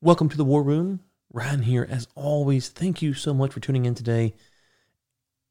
Welcome 0.00 0.28
to 0.28 0.36
the 0.36 0.44
War 0.44 0.62
Room. 0.62 1.00
Ryan 1.32 1.62
here, 1.62 1.84
as 1.90 2.06
always. 2.14 2.68
Thank 2.68 3.02
you 3.02 3.14
so 3.14 3.34
much 3.34 3.52
for 3.52 3.58
tuning 3.58 3.84
in 3.84 3.96
today. 3.96 4.36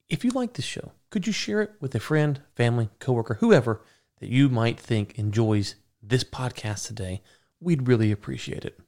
If 0.07 0.23
you 0.23 0.31
like 0.31 0.53
this 0.53 0.63
show, 0.63 0.93
could 1.09 1.27
you 1.27 1.33
share 1.33 1.61
it 1.61 1.71
with 1.81 1.93
a 1.95 1.99
friend, 1.99 2.39
family, 2.55 2.89
coworker, 2.99 3.33
whoever 3.41 3.83
that 4.21 4.29
you 4.29 4.47
might 4.47 4.79
think 4.79 5.19
enjoys 5.19 5.75
this 6.01 6.23
podcast 6.23 6.87
today? 6.87 7.21
We'd 7.59 7.89
really 7.89 8.09
appreciate 8.09 8.63
it. 8.63 8.79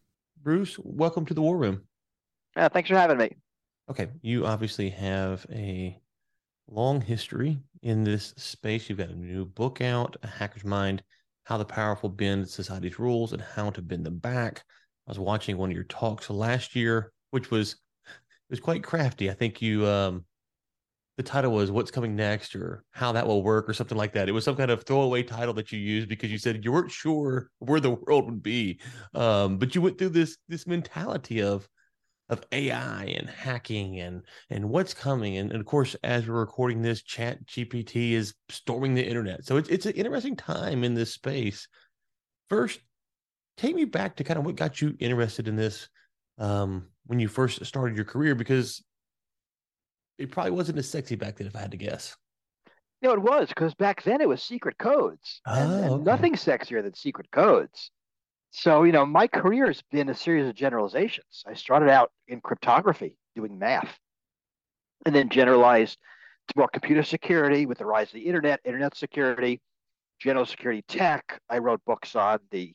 Bruce, 0.41 0.79
welcome 0.81 1.25
to 1.25 1.33
the 1.33 1.41
War 1.41 1.57
Room. 1.57 1.81
Thanks 2.55 2.87
for 2.87 2.95
having 2.95 3.17
me. 3.17 3.35
Okay, 3.91 4.07
you 4.21 4.45
obviously 4.45 4.89
have 4.91 5.45
a 5.51 5.99
long 6.69 7.01
history 7.01 7.59
in 7.81 8.05
this 8.05 8.33
space. 8.37 8.87
You've 8.87 8.99
got 8.99 9.09
a 9.09 9.13
new 9.13 9.43
book 9.43 9.81
out, 9.81 10.15
A 10.23 10.27
Hacker's 10.27 10.63
Mind 10.63 11.03
How 11.43 11.57
the 11.57 11.65
Powerful 11.65 12.07
Bend 12.07 12.47
Society's 12.47 12.97
Rules 12.97 13.33
and 13.33 13.41
How 13.41 13.71
to 13.71 13.81
Bend 13.81 14.05
Them 14.05 14.19
Back. 14.19 14.63
I 15.09 15.11
was 15.11 15.19
watching 15.19 15.57
one 15.57 15.71
of 15.71 15.75
your 15.75 15.85
talks 15.85 16.29
last 16.29 16.75
year, 16.75 17.11
which 17.31 17.49
was 17.49 17.73
it 17.73 18.51
was 18.51 18.59
quite 18.59 18.83
crafty. 18.83 19.31
I 19.31 19.33
think 19.33 19.59
you 19.59 19.87
um 19.87 20.23
the 21.17 21.23
title 21.23 21.51
was 21.51 21.71
what's 21.71 21.89
coming 21.89 22.15
next 22.15 22.55
or 22.55 22.83
how 22.91 23.11
that 23.13 23.25
will 23.25 23.41
work 23.41 23.67
or 23.67 23.73
something 23.73 23.97
like 23.97 24.13
that. 24.13 24.29
It 24.29 24.33
was 24.33 24.45
some 24.45 24.55
kind 24.55 24.69
of 24.69 24.83
throwaway 24.83 25.23
title 25.23 25.55
that 25.55 25.71
you 25.71 25.79
used 25.79 26.09
because 26.09 26.31
you 26.31 26.37
said 26.37 26.63
you 26.63 26.71
weren't 26.71 26.91
sure 26.91 27.49
where 27.57 27.79
the 27.79 27.89
world 27.89 28.25
would 28.25 28.43
be. 28.43 28.79
Um, 29.15 29.57
but 29.57 29.73
you 29.73 29.81
went 29.81 29.97
through 29.97 30.09
this 30.09 30.37
this 30.47 30.67
mentality 30.67 31.41
of 31.41 31.67
of 32.29 32.43
AI 32.51 33.05
and 33.05 33.27
hacking 33.27 33.99
and 33.99 34.21
and 34.51 34.69
what's 34.69 34.93
coming. 34.93 35.37
And, 35.37 35.51
and 35.51 35.59
of 35.59 35.65
course, 35.65 35.95
as 36.03 36.27
we're 36.27 36.39
recording 36.39 36.83
this, 36.83 37.01
Chat 37.01 37.43
GPT 37.47 38.11
is 38.11 38.35
storming 38.49 38.93
the 38.93 39.05
internet. 39.05 39.43
So 39.43 39.57
it's 39.57 39.69
it's 39.69 39.87
an 39.87 39.93
interesting 39.93 40.35
time 40.35 40.83
in 40.83 40.93
this 40.93 41.11
space. 41.11 41.67
First, 42.47 42.79
take 43.59 43.75
me 43.75 43.85
back 43.85 44.15
to 44.15 44.23
kind 44.23 44.39
of 44.39 44.45
what 44.45 44.55
got 44.55 44.81
you 44.81 44.95
interested 44.99 45.47
in 45.47 45.55
this 45.55 45.89
um, 46.37 46.87
when 47.05 47.19
you 47.19 47.27
first 47.27 47.63
started 47.65 47.95
your 47.95 48.05
career 48.05 48.33
because 48.33 48.83
it 50.17 50.31
probably 50.31 50.51
wasn't 50.51 50.77
as 50.77 50.89
sexy 50.89 51.15
back 51.15 51.37
then 51.37 51.47
if 51.47 51.55
i 51.55 51.59
had 51.59 51.71
to 51.71 51.77
guess. 51.77 52.15
No 53.01 53.11
it 53.11 53.21
was 53.21 53.47
because 53.49 53.73
back 53.75 54.03
then 54.03 54.21
it 54.21 54.27
was 54.27 54.41
secret 54.41 54.77
codes 54.77 55.41
oh, 55.45 55.53
and, 55.53 55.73
and 55.73 55.93
okay. 55.93 56.03
nothing 56.03 56.33
sexier 56.35 56.81
than 56.81 56.93
secret 56.93 57.29
codes. 57.31 57.91
So 58.51 58.83
you 58.83 58.91
know 58.91 59.05
my 59.05 59.27
career 59.27 59.67
has 59.67 59.81
been 59.91 60.09
a 60.09 60.15
series 60.15 60.47
of 60.47 60.55
generalizations. 60.55 61.43
I 61.45 61.53
started 61.53 61.89
out 61.89 62.11
in 62.27 62.41
cryptography 62.41 63.15
doing 63.35 63.59
math 63.59 63.97
and 65.05 65.13
then 65.13 65.29
generalized 65.29 65.97
to 66.47 66.53
more 66.57 66.67
computer 66.67 67.03
security 67.03 67.65
with 67.65 67.77
the 67.77 67.85
rise 67.85 68.07
of 68.07 68.13
the 68.13 68.25
internet 68.25 68.59
internet 68.63 68.95
security 68.95 69.61
general 70.19 70.45
security 70.45 70.83
tech. 70.87 71.41
I 71.49 71.59
wrote 71.59 71.81
books 71.85 72.15
on 72.15 72.39
the 72.51 72.73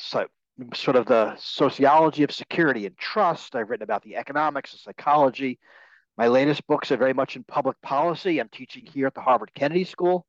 so, 0.00 0.26
sort 0.74 0.96
of 0.96 1.06
the 1.06 1.34
sociology 1.36 2.22
of 2.22 2.32
security 2.32 2.86
and 2.86 2.96
trust. 2.96 3.54
I've 3.54 3.70
written 3.70 3.84
about 3.84 4.02
the 4.02 4.16
economics, 4.16 4.72
the 4.72 4.78
psychology. 4.78 5.58
My 6.18 6.28
latest 6.28 6.66
books 6.66 6.90
are 6.90 6.96
very 6.96 7.14
much 7.14 7.36
in 7.36 7.44
public 7.44 7.80
policy. 7.82 8.40
I'm 8.40 8.48
teaching 8.50 8.84
here 8.86 9.06
at 9.06 9.14
the 9.14 9.20
Harvard 9.20 9.52
Kennedy 9.54 9.84
School. 9.84 10.26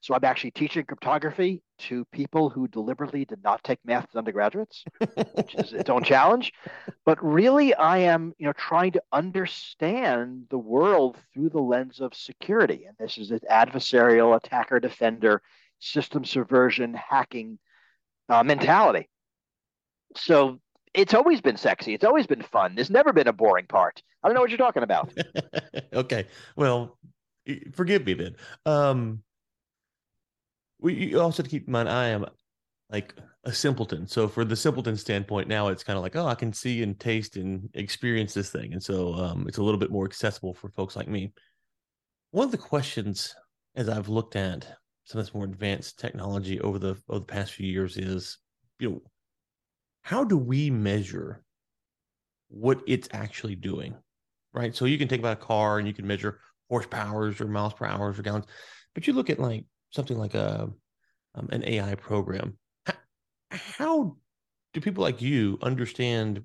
So 0.00 0.14
I'm 0.14 0.24
actually 0.24 0.50
teaching 0.50 0.84
cryptography 0.84 1.62
to 1.78 2.04
people 2.12 2.50
who 2.50 2.68
deliberately 2.68 3.24
did 3.24 3.42
not 3.42 3.64
take 3.64 3.78
math 3.86 4.06
as 4.10 4.16
undergraduates, 4.16 4.84
which 5.32 5.54
is 5.54 5.72
its 5.72 5.88
own 5.88 6.04
challenge. 6.04 6.52
But 7.06 7.24
really, 7.24 7.72
I 7.74 7.98
am, 7.98 8.34
you 8.36 8.46
know, 8.46 8.52
trying 8.52 8.92
to 8.92 9.02
understand 9.12 10.44
the 10.50 10.58
world 10.58 11.16
through 11.32 11.48
the 11.48 11.62
lens 11.62 12.00
of 12.00 12.14
security. 12.14 12.84
And 12.86 12.94
this 12.98 13.16
is 13.16 13.30
an 13.30 13.40
adversarial 13.50 14.36
attacker 14.36 14.78
defender, 14.78 15.40
system 15.78 16.26
subversion, 16.26 16.92
hacking 16.92 17.58
uh, 18.28 18.42
mentality. 18.42 19.08
So 20.16 20.60
it's 20.94 21.14
always 21.14 21.40
been 21.40 21.56
sexy. 21.56 21.94
It's 21.94 22.04
always 22.04 22.26
been 22.26 22.42
fun. 22.42 22.74
There's 22.74 22.90
never 22.90 23.12
been 23.12 23.28
a 23.28 23.32
boring 23.32 23.66
part. 23.66 24.02
I 24.22 24.28
don't 24.28 24.34
know 24.34 24.40
what 24.40 24.50
you're 24.50 24.58
talking 24.58 24.82
about. 24.82 25.12
okay. 25.92 26.26
Well, 26.56 26.98
forgive 27.72 28.06
me 28.06 28.14
then. 28.14 28.36
Um, 28.64 29.22
we 30.80 30.94
you 30.94 31.20
also 31.20 31.42
to 31.42 31.48
keep 31.48 31.66
in 31.66 31.72
mind 31.72 31.88
I 31.88 32.08
am 32.08 32.26
like 32.90 33.14
a 33.44 33.52
simpleton. 33.52 34.06
So 34.06 34.28
for 34.28 34.44
the 34.44 34.56
simpleton 34.56 34.96
standpoint, 34.96 35.48
now 35.48 35.68
it's 35.68 35.82
kind 35.82 35.96
of 35.96 36.02
like, 36.02 36.16
oh, 36.16 36.26
I 36.26 36.34
can 36.34 36.52
see 36.52 36.82
and 36.82 36.98
taste 36.98 37.36
and 37.36 37.68
experience 37.74 38.32
this 38.32 38.50
thing. 38.50 38.72
And 38.72 38.82
so 38.82 39.14
um, 39.14 39.46
it's 39.48 39.58
a 39.58 39.62
little 39.62 39.80
bit 39.80 39.90
more 39.90 40.04
accessible 40.04 40.54
for 40.54 40.68
folks 40.70 40.96
like 40.96 41.08
me. 41.08 41.32
One 42.30 42.46
of 42.46 42.52
the 42.52 42.58
questions 42.58 43.34
as 43.74 43.88
I've 43.88 44.08
looked 44.08 44.36
at 44.36 44.66
some 45.04 45.18
of 45.18 45.26
this 45.26 45.34
more 45.34 45.44
advanced 45.44 45.98
technology 45.98 46.60
over 46.60 46.78
the 46.78 46.96
over 47.08 47.20
the 47.20 47.24
past 47.26 47.52
few 47.52 47.66
years 47.66 47.96
is, 47.96 48.38
you 48.78 48.90
know, 48.90 49.02
how 50.02 50.24
do 50.24 50.36
we 50.36 50.70
measure 50.70 51.44
what 52.48 52.82
it's 52.86 53.08
actually 53.12 53.56
doing? 53.56 53.94
Right. 54.52 54.74
So 54.74 54.84
you 54.84 54.98
can 54.98 55.08
think 55.08 55.20
about 55.20 55.38
a 55.42 55.44
car 55.44 55.78
and 55.78 55.86
you 55.88 55.94
can 55.94 56.06
measure 56.06 56.40
horsepowers 56.70 57.40
or 57.40 57.46
miles 57.46 57.74
per 57.74 57.86
hour 57.86 58.10
or 58.10 58.22
gallons, 58.22 58.46
but 58.94 59.06
you 59.06 59.12
look 59.12 59.30
at 59.30 59.38
like 59.40 59.64
something 59.90 60.18
like 60.18 60.34
a 60.34 60.70
um, 61.34 61.48
an 61.50 61.64
AI 61.64 61.94
program. 61.96 62.56
How, 62.86 62.94
how 63.50 64.16
do 64.72 64.80
people 64.80 65.02
like 65.02 65.20
you 65.20 65.58
understand 65.62 66.42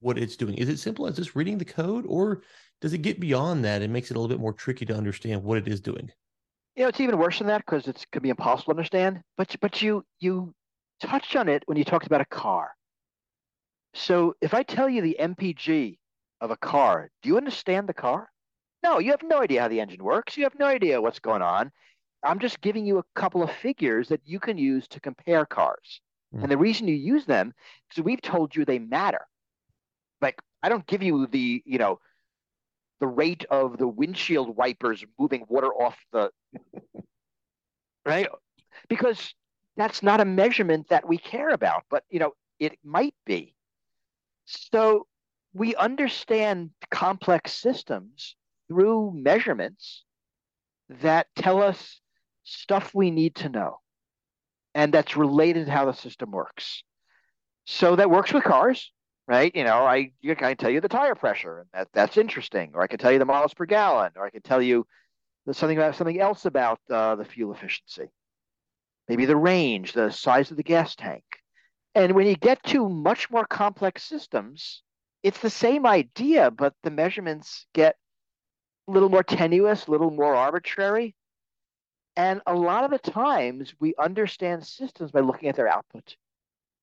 what 0.00 0.18
it's 0.18 0.36
doing? 0.36 0.54
Is 0.54 0.68
it 0.68 0.78
simple 0.78 1.06
as 1.06 1.16
just 1.16 1.36
reading 1.36 1.58
the 1.58 1.64
code, 1.64 2.06
or 2.08 2.42
does 2.80 2.92
it 2.92 2.98
get 2.98 3.20
beyond 3.20 3.64
that 3.64 3.82
and 3.82 3.92
makes 3.92 4.10
it 4.10 4.16
a 4.16 4.20
little 4.20 4.34
bit 4.34 4.40
more 4.40 4.52
tricky 4.52 4.86
to 4.86 4.96
understand 4.96 5.42
what 5.42 5.58
it 5.58 5.68
is 5.68 5.80
doing? 5.80 6.10
You 6.80 6.84
know, 6.86 6.88
it's 6.88 7.00
even 7.00 7.18
worse 7.18 7.36
than 7.36 7.48
that 7.48 7.66
because 7.66 7.86
it 7.88 8.06
could 8.10 8.22
be 8.22 8.30
impossible 8.30 8.72
to 8.72 8.78
understand. 8.78 9.20
But 9.36 9.54
but 9.60 9.82
you 9.82 10.02
you 10.18 10.54
touched 10.98 11.36
on 11.36 11.46
it 11.46 11.62
when 11.66 11.76
you 11.76 11.84
talked 11.84 12.06
about 12.06 12.22
a 12.22 12.24
car. 12.24 12.70
So 13.92 14.34
if 14.40 14.54
I 14.54 14.62
tell 14.62 14.88
you 14.88 15.02
the 15.02 15.18
MPG 15.20 15.98
of 16.40 16.50
a 16.50 16.56
car, 16.56 17.10
do 17.22 17.28
you 17.28 17.36
understand 17.36 17.86
the 17.86 17.92
car? 17.92 18.30
No, 18.82 18.98
you 18.98 19.10
have 19.10 19.22
no 19.22 19.42
idea 19.42 19.60
how 19.60 19.68
the 19.68 19.78
engine 19.78 20.02
works. 20.02 20.38
You 20.38 20.44
have 20.44 20.58
no 20.58 20.64
idea 20.64 21.02
what's 21.02 21.18
going 21.18 21.42
on. 21.42 21.70
I'm 22.24 22.38
just 22.38 22.62
giving 22.62 22.86
you 22.86 22.96
a 22.96 23.04
couple 23.14 23.42
of 23.42 23.50
figures 23.50 24.08
that 24.08 24.22
you 24.24 24.40
can 24.40 24.56
use 24.56 24.88
to 24.88 25.00
compare 25.00 25.44
cars. 25.44 26.00
Mm. 26.34 26.44
And 26.44 26.50
the 26.50 26.56
reason 26.56 26.88
you 26.88 26.94
use 26.94 27.26
them 27.26 27.52
is 27.94 28.02
we've 28.02 28.22
told 28.22 28.56
you 28.56 28.64
they 28.64 28.78
matter. 28.78 29.26
Like 30.22 30.40
I 30.62 30.70
don't 30.70 30.86
give 30.86 31.02
you 31.02 31.26
the, 31.26 31.62
you 31.66 31.76
know, 31.76 31.98
the 33.00 33.06
rate 33.06 33.44
of 33.50 33.78
the 33.78 33.88
windshield 33.88 34.56
wipers 34.56 35.04
moving 35.18 35.44
water 35.48 35.68
off 35.68 35.96
the 36.12 36.30
right? 38.06 38.28
Because 38.88 39.34
that's 39.76 40.02
not 40.02 40.20
a 40.20 40.24
measurement 40.24 40.88
that 40.88 41.08
we 41.08 41.18
care 41.18 41.50
about, 41.50 41.84
but 41.90 42.04
you 42.10 42.18
know, 42.18 42.32
it 42.58 42.78
might 42.84 43.14
be. 43.24 43.54
So 44.44 45.06
we 45.54 45.74
understand 45.74 46.70
complex 46.90 47.52
systems 47.52 48.36
through 48.68 49.12
measurements 49.14 50.04
that 50.88 51.26
tell 51.36 51.62
us 51.62 52.00
stuff 52.44 52.94
we 52.94 53.10
need 53.10 53.34
to 53.36 53.48
know 53.48 53.78
and 54.74 54.92
that's 54.92 55.16
related 55.16 55.66
to 55.66 55.72
how 55.72 55.86
the 55.86 55.92
system 55.92 56.30
works. 56.30 56.82
So 57.66 57.96
that 57.96 58.10
works 58.10 58.32
with 58.32 58.44
cars, 58.44 58.92
right? 59.26 59.54
You 59.54 59.64
know, 59.64 59.84
I 59.84 60.12
I 60.28 60.34
can 60.34 60.56
tell 60.56 60.70
you 60.70 60.80
the 60.80 60.88
tire 60.88 61.14
pressure, 61.14 61.60
and 61.60 61.68
that, 61.72 61.88
that's 61.92 62.16
interesting, 62.16 62.72
or 62.74 62.82
I 62.82 62.86
can 62.86 62.98
tell 62.98 63.12
you 63.12 63.18
the 63.18 63.24
miles 63.24 63.54
per 63.54 63.66
gallon, 63.66 64.12
or 64.16 64.26
I 64.26 64.30
can 64.30 64.42
tell 64.42 64.62
you 64.62 64.86
something 65.52 65.78
about 65.78 65.96
something 65.96 66.20
else 66.20 66.44
about 66.44 66.80
uh, 66.90 67.16
the 67.16 67.24
fuel 67.24 67.52
efficiency, 67.52 68.10
maybe 69.08 69.26
the 69.26 69.36
range, 69.36 69.92
the 69.92 70.10
size 70.10 70.50
of 70.50 70.56
the 70.56 70.62
gas 70.62 70.94
tank. 70.94 71.24
And 71.94 72.12
when 72.12 72.26
you 72.26 72.36
get 72.36 72.62
to 72.64 72.88
much 72.88 73.30
more 73.30 73.46
complex 73.46 74.04
systems, 74.04 74.82
it's 75.22 75.40
the 75.40 75.50
same 75.50 75.86
idea, 75.86 76.50
but 76.50 76.74
the 76.82 76.90
measurements 76.90 77.66
get 77.74 77.96
a 78.88 78.92
little 78.92 79.08
more 79.08 79.24
tenuous, 79.24 79.86
a 79.86 79.90
little 79.90 80.10
more 80.10 80.34
arbitrary. 80.34 81.14
And 82.16 82.40
a 82.46 82.54
lot 82.54 82.84
of 82.84 82.90
the 82.90 83.10
times 83.10 83.74
we 83.80 83.94
understand 83.98 84.66
systems 84.66 85.10
by 85.10 85.20
looking 85.20 85.48
at 85.48 85.56
their 85.56 85.68
output. 85.68 86.16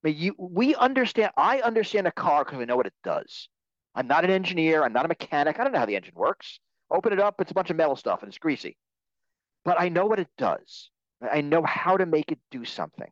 I 0.03 0.09
mean, 0.09 0.17
you, 0.17 0.35
we 0.37 0.75
understand, 0.75 1.31
I 1.37 1.59
understand 1.61 2.07
a 2.07 2.11
car 2.11 2.45
because 2.45 2.59
I 2.59 2.65
know 2.65 2.75
what 2.75 2.85
it 2.85 2.93
does. 3.03 3.49
I'm 3.95 4.07
not 4.07 4.23
an 4.23 4.31
engineer, 4.31 4.83
I'm 4.83 4.93
not 4.93 5.05
a 5.05 5.07
mechanic, 5.07 5.59
I 5.59 5.63
don't 5.63 5.73
know 5.73 5.79
how 5.79 5.85
the 5.85 5.95
engine 5.95 6.13
works. 6.15 6.59
Open 6.91 7.11
it 7.11 7.19
up, 7.19 7.41
it's 7.41 7.51
a 7.51 7.55
bunch 7.55 7.69
of 7.71 7.75
metal 7.75 7.95
stuff 7.95 8.21
and 8.21 8.29
it's 8.29 8.37
greasy. 8.37 8.77
But 9.65 9.79
I 9.79 9.89
know 9.89 10.05
what 10.05 10.19
it 10.19 10.29
does. 10.37 10.89
I 11.21 11.41
know 11.41 11.63
how 11.63 11.97
to 11.97 12.05
make 12.05 12.31
it 12.31 12.39
do 12.51 12.63
something. 12.63 13.09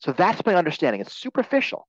So 0.00 0.12
that's 0.12 0.44
my 0.44 0.54
understanding. 0.54 1.00
It's 1.00 1.14
superficial, 1.14 1.86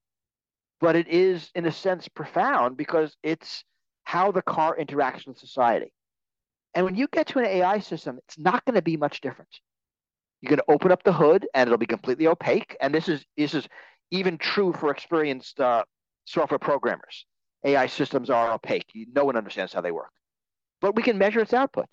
but 0.80 0.96
it 0.96 1.08
is, 1.08 1.50
in 1.56 1.66
a 1.66 1.72
sense, 1.72 2.08
profound 2.08 2.78
because 2.78 3.16
it's 3.24 3.64
how 4.04 4.32
the 4.32 4.42
car 4.42 4.78
interacts 4.80 5.26
with 5.26 5.38
society. 5.38 5.92
And 6.74 6.86
when 6.86 6.96
you 6.96 7.08
get 7.12 7.28
to 7.28 7.40
an 7.40 7.46
AI 7.46 7.80
system, 7.80 8.20
it's 8.28 8.38
not 8.38 8.64
going 8.66 8.76
to 8.76 8.82
be 8.82 8.98
much 8.98 9.22
different. 9.22 9.50
You're 10.42 10.50
going 10.50 10.58
to 10.66 10.74
open 10.74 10.92
up 10.92 11.04
the 11.04 11.14
hood 11.14 11.48
and 11.54 11.68
it'll 11.68 11.78
be 11.78 11.86
completely 11.86 12.28
opaque. 12.28 12.76
And 12.82 12.94
this 12.94 13.08
is 13.08 13.26
this 13.38 13.54
is 13.54 13.68
even 14.12 14.38
true 14.38 14.74
for 14.74 14.92
experienced 14.92 15.60
uh, 15.60 15.84
software 16.26 16.60
programmers. 16.60 17.26
AI 17.64 17.88
systems 17.88 18.30
are 18.30 18.54
opaque. 18.54 18.92
No 19.14 19.26
one 19.26 19.38
understands 19.38 19.74
how 19.74 19.82
they 19.82 19.92
work. 19.92 20.12
But 20.82 20.96
we 20.96 21.04
can 21.04 21.18
measure 21.18 21.42
its 21.42 21.54
output. 21.54 21.88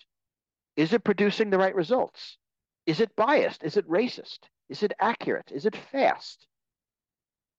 Is 0.77 0.93
it 0.93 1.05
producing 1.05 1.51
the 1.51 1.59
right 1.59 1.75
results? 1.75 2.39
Is 2.87 3.01
it 3.01 3.15
biased? 3.17 3.65
Is 3.65 3.77
it 3.77 3.89
racist? 3.89 4.39
Is 4.69 4.83
it 4.83 4.93
accurate? 5.01 5.51
Is 5.53 5.67
it 5.67 5.77
fast? 5.77 6.47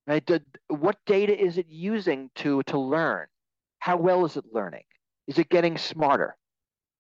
Right? 0.07 0.25
The, 0.25 0.41
what 0.67 0.97
data 1.05 1.37
is 1.39 1.57
it 1.57 1.67
using 1.69 2.31
to 2.35 2.63
to 2.63 2.79
learn? 2.79 3.27
How 3.79 3.97
well 3.97 4.25
is 4.25 4.37
it 4.37 4.45
learning? 4.51 4.83
Is 5.27 5.37
it 5.37 5.49
getting 5.49 5.77
smarter? 5.77 6.35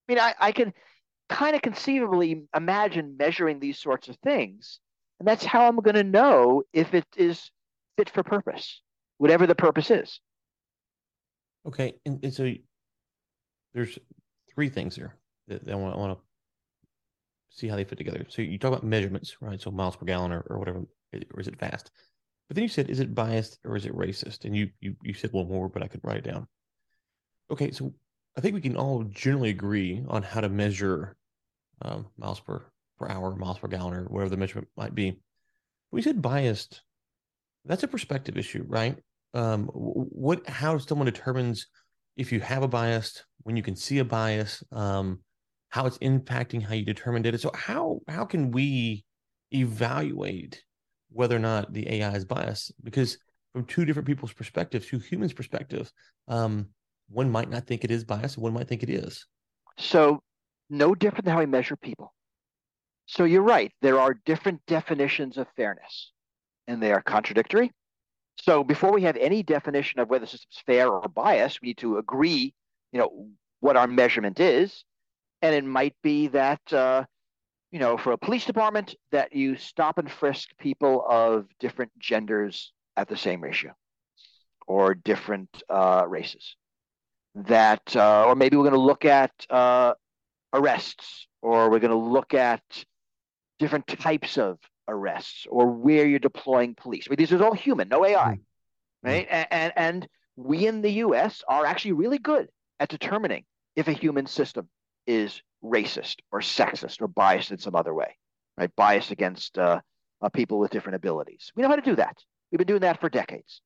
I 0.07 0.11
mean, 0.11 0.19
I, 0.19 0.35
I 0.39 0.51
can 0.51 0.73
kind 1.27 1.55
of 1.55 1.61
conceivably 1.61 2.43
imagine 2.55 3.17
measuring 3.17 3.59
these 3.59 3.79
sorts 3.79 4.09
of 4.09 4.17
things. 4.17 4.79
And 5.19 5.27
that's 5.27 5.45
how 5.45 5.67
I'm 5.67 5.77
going 5.77 5.95
to 5.95 6.03
know 6.03 6.63
if 6.73 6.93
it 6.93 7.05
is 7.17 7.51
fit 7.97 8.09
for 8.09 8.23
purpose, 8.23 8.81
whatever 9.17 9.45
the 9.45 9.55
purpose 9.55 9.91
is. 9.91 10.19
Okay. 11.67 11.93
And, 12.05 12.23
and 12.23 12.33
so 12.33 12.51
there's 13.73 13.99
three 14.53 14.69
things 14.69 14.95
here 14.95 15.17
that, 15.47 15.65
that 15.65 15.71
I, 15.71 15.75
want, 15.75 16.17
to 16.17 16.25
see 17.49 17.67
how 17.67 17.75
they 17.75 17.83
fit 17.83 17.97
together. 17.97 18.25
So 18.29 18.41
you 18.41 18.57
talk 18.57 18.71
about 18.71 18.83
measurements, 18.83 19.35
right? 19.41 19.61
So 19.61 19.71
miles 19.71 19.97
per 19.97 20.05
gallon 20.05 20.31
or, 20.31 20.45
or 20.49 20.57
whatever, 20.57 20.79
or 21.33 21.39
is 21.39 21.47
it 21.47 21.59
fast? 21.59 21.91
But 22.47 22.55
then 22.55 22.63
you 22.63 22.69
said, 22.69 22.89
is 22.89 22.99
it 22.99 23.13
biased 23.13 23.59
or 23.63 23.75
is 23.75 23.85
it 23.85 23.95
racist? 23.95 24.45
And 24.45 24.55
you 24.55 24.69
you 24.81 24.95
you 25.03 25.13
said 25.13 25.31
one 25.31 25.47
more, 25.47 25.69
but 25.69 25.83
I 25.83 25.87
could 25.87 26.01
write 26.03 26.17
it 26.17 26.23
down. 26.23 26.47
Okay, 27.51 27.71
so 27.71 27.93
I 28.35 28.41
think 28.41 28.55
we 28.55 28.61
can 28.61 28.75
all 28.75 29.03
generally 29.03 29.49
agree 29.49 30.03
on 30.07 30.23
how 30.23 30.41
to 30.41 30.49
measure 30.49 31.15
um, 31.83 32.07
miles 32.17 32.39
per 32.39 32.63
per 32.99 33.09
hour, 33.09 33.35
miles 33.35 33.59
per 33.59 33.67
gallon, 33.67 33.93
or 33.93 34.03
whatever 34.03 34.29
the 34.29 34.37
measurement 34.37 34.67
might 34.77 34.93
be. 34.93 35.19
We 35.91 36.01
said 36.01 36.21
biased. 36.21 36.81
That's 37.65 37.83
a 37.83 37.87
perspective 37.87 38.37
issue, 38.37 38.65
right? 38.67 38.97
Um, 39.33 39.65
what 39.73 40.47
how 40.47 40.77
someone 40.77 41.05
determines 41.05 41.67
if 42.17 42.31
you 42.31 42.39
have 42.41 42.63
a 42.63 42.67
bias, 42.67 43.23
when 43.43 43.55
you 43.55 43.63
can 43.63 43.75
see 43.75 43.99
a 43.99 44.05
bias, 44.05 44.63
um, 44.71 45.19
how 45.69 45.85
it's 45.85 45.97
impacting 45.99 46.61
how 46.61 46.73
you 46.73 46.83
determine 46.83 47.21
data. 47.21 47.37
So 47.37 47.51
how 47.53 48.01
how 48.07 48.25
can 48.25 48.51
we 48.51 49.05
evaluate 49.51 50.63
whether 51.11 51.35
or 51.35 51.39
not 51.39 51.73
the 51.73 51.89
AI 51.89 52.13
is 52.13 52.25
biased? 52.25 52.73
Because 52.83 53.17
from 53.53 53.65
two 53.65 53.85
different 53.85 54.07
people's 54.07 54.33
perspectives, 54.33 54.87
two 54.87 54.99
humans' 54.99 55.33
perspectives, 55.33 55.91
um, 56.27 56.67
one 57.09 57.31
might 57.31 57.49
not 57.49 57.65
think 57.65 57.83
it 57.83 57.91
is 57.91 58.03
biased, 58.03 58.37
one 58.37 58.53
might 58.53 58.67
think 58.67 58.83
it 58.83 58.89
is. 58.89 59.25
So 59.77 60.21
no 60.69 60.93
different 60.93 61.25
than 61.25 61.33
how 61.33 61.39
we 61.39 61.45
measure 61.45 61.75
people. 61.75 62.13
So 63.09 63.23
you're 63.23 63.41
right. 63.41 63.71
There 63.81 63.99
are 63.99 64.13
different 64.13 64.61
definitions 64.67 65.39
of 65.39 65.47
fairness, 65.55 66.11
and 66.67 66.79
they 66.79 66.91
are 66.91 67.01
contradictory. 67.01 67.71
So 68.39 68.63
before 68.63 68.93
we 68.93 69.01
have 69.01 69.17
any 69.17 69.41
definition 69.41 69.99
of 69.99 70.11
whether 70.11 70.25
the 70.25 70.29
system's 70.29 70.61
fair 70.63 70.87
or 70.87 71.07
biased, 71.09 71.59
we 71.59 71.69
need 71.69 71.79
to 71.79 71.97
agree, 71.97 72.53
you 72.91 72.99
know, 72.99 73.27
what 73.61 73.77
our 73.77 73.87
measurement 73.87 74.39
is. 74.39 74.85
And 75.41 75.55
it 75.55 75.65
might 75.65 75.95
be 76.03 76.27
that, 76.27 76.61
uh, 76.71 77.05
you 77.71 77.79
know, 77.79 77.97
for 77.97 78.11
a 78.11 78.17
police 78.17 78.45
department, 78.45 78.93
that 79.11 79.33
you 79.33 79.57
stop 79.57 79.97
and 79.97 80.09
frisk 80.09 80.49
people 80.59 81.03
of 81.09 81.47
different 81.59 81.91
genders 81.97 82.71
at 82.95 83.07
the 83.07 83.17
same 83.17 83.41
ratio 83.41 83.73
or 84.67 84.93
different 84.93 85.49
uh, 85.67 86.05
races. 86.07 86.55
That, 87.33 87.95
uh, 87.95 88.25
or 88.25 88.35
maybe 88.35 88.55
we're 88.55 88.69
going 88.69 88.73
to 88.75 88.79
look 88.79 89.05
at 89.05 89.31
uh, 89.49 89.95
arrests, 90.53 91.27
or 91.41 91.71
we're 91.71 91.79
going 91.79 91.89
to 91.89 91.97
look 91.97 92.35
at 92.35 92.61
different 93.59 93.87
types 93.87 94.37
of 94.37 94.57
arrests 94.87 95.45
or 95.49 95.67
where 95.67 96.07
you're 96.07 96.19
deploying 96.19 96.75
police. 96.75 97.05
I 97.07 97.11
mean, 97.11 97.17
these 97.17 97.31
are 97.31 97.43
all 97.43 97.53
human, 97.53 97.89
no 97.89 98.05
AI, 98.05 98.17
mm-hmm. 98.33 99.07
right? 99.07 99.27
And, 99.29 99.47
and, 99.51 99.73
and 99.75 100.07
we 100.35 100.65
in 100.65 100.81
the 100.81 100.91
U.S. 100.91 101.43
are 101.47 101.65
actually 101.65 101.93
really 101.93 102.17
good 102.17 102.49
at 102.79 102.89
determining 102.89 103.43
if 103.75 103.87
a 103.87 103.93
human 103.93 104.25
system 104.25 104.67
is 105.05 105.41
racist 105.63 106.17
or 106.31 106.39
sexist 106.39 107.01
or 107.01 107.07
biased 107.07 107.51
in 107.51 107.57
some 107.57 107.75
other 107.75 107.93
way, 107.93 108.17
right? 108.57 108.71
Biased 108.75 109.11
against 109.11 109.57
uh, 109.57 109.81
uh, 110.21 110.29
people 110.29 110.59
with 110.59 110.71
different 110.71 110.95
abilities. 110.95 111.51
We 111.55 111.63
know 111.63 111.69
how 111.69 111.75
to 111.75 111.81
do 111.81 111.95
that. 111.95 112.17
We've 112.51 112.57
been 112.57 112.67
doing 112.67 112.81
that 112.81 112.99
for 112.99 113.09
decades, 113.09 113.61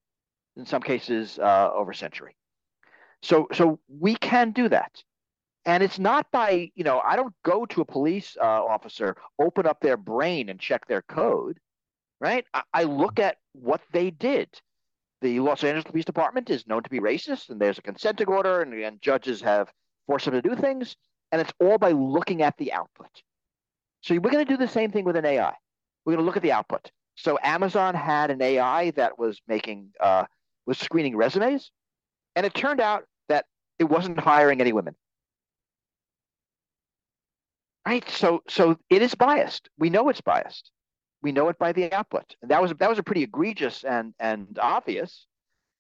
in 0.57 0.65
some 0.65 0.81
cases 0.81 1.39
uh, 1.39 1.69
over 1.73 1.91
a 1.91 1.95
century. 1.95 2.35
So, 3.21 3.47
so 3.53 3.79
we 3.87 4.15
can 4.15 4.51
do 4.51 4.67
that. 4.69 5.01
And 5.65 5.81
it's 5.81 5.99
not 5.99 6.27
by, 6.31 6.71
you 6.75 6.83
know, 6.83 6.99
I 6.99 7.15
don't 7.15 7.33
go 7.43 7.65
to 7.67 7.81
a 7.81 7.85
police 7.85 8.35
uh, 8.39 8.43
officer, 8.43 9.15
open 9.39 9.65
up 9.65 9.79
their 9.79 9.95
brain 9.95 10.49
and 10.49 10.59
check 10.59 10.85
their 10.87 11.01
code, 11.03 11.57
right? 12.19 12.45
I, 12.53 12.63
I 12.73 12.83
look 12.83 13.19
at 13.19 13.37
what 13.53 13.81
they 13.93 14.11
did. 14.11 14.49
The 15.21 15.39
Los 15.39 15.63
Angeles 15.63 15.85
Police 15.85 16.03
Department 16.03 16.49
is 16.49 16.67
known 16.67 16.83
to 16.83 16.89
be 16.89 16.99
racist, 16.99 17.49
and 17.49 17.61
there's 17.61 17.77
a 17.77 17.81
consenting 17.81 18.27
order, 18.27 18.61
and, 18.61 18.73
and 18.73 19.01
judges 19.01 19.39
have 19.41 19.71
forced 20.05 20.25
them 20.25 20.33
to 20.33 20.41
do 20.41 20.53
things. 20.55 20.97
And 21.31 21.39
it's 21.39 21.53
all 21.61 21.77
by 21.77 21.91
looking 21.91 22.41
at 22.41 22.57
the 22.57 22.73
output. 22.73 23.09
So 24.01 24.13
we're 24.15 24.31
going 24.31 24.45
to 24.45 24.51
do 24.51 24.57
the 24.57 24.67
same 24.67 24.91
thing 24.91 25.05
with 25.05 25.15
an 25.15 25.25
AI. 25.25 25.53
We're 26.05 26.13
going 26.13 26.23
to 26.23 26.25
look 26.25 26.35
at 26.35 26.43
the 26.43 26.51
output. 26.51 26.91
So 27.15 27.39
Amazon 27.41 27.95
had 27.95 28.31
an 28.31 28.41
AI 28.41 28.91
that 28.91 29.17
was 29.17 29.41
making, 29.47 29.91
uh, 30.01 30.25
was 30.65 30.77
screening 30.77 31.15
resumes, 31.15 31.71
and 32.35 32.45
it 32.45 32.53
turned 32.53 32.81
out 32.81 33.05
that 33.29 33.45
it 33.79 33.85
wasn't 33.85 34.19
hiring 34.19 34.59
any 34.59 34.73
women 34.73 34.95
right? 37.85 38.07
So 38.09 38.41
so 38.49 38.77
it 38.89 39.01
is 39.01 39.15
biased. 39.15 39.69
We 39.77 39.89
know 39.89 40.09
it's 40.09 40.21
biased. 40.21 40.71
We 41.21 41.31
know 41.31 41.49
it 41.49 41.57
by 41.57 41.71
the 41.71 41.91
output. 41.93 42.35
And 42.41 42.51
that 42.51 42.61
was 42.61 42.73
that 42.79 42.89
was 42.89 42.99
a 42.99 43.03
pretty 43.03 43.23
egregious 43.23 43.83
and 43.83 44.13
and 44.19 44.57
obvious. 44.61 45.25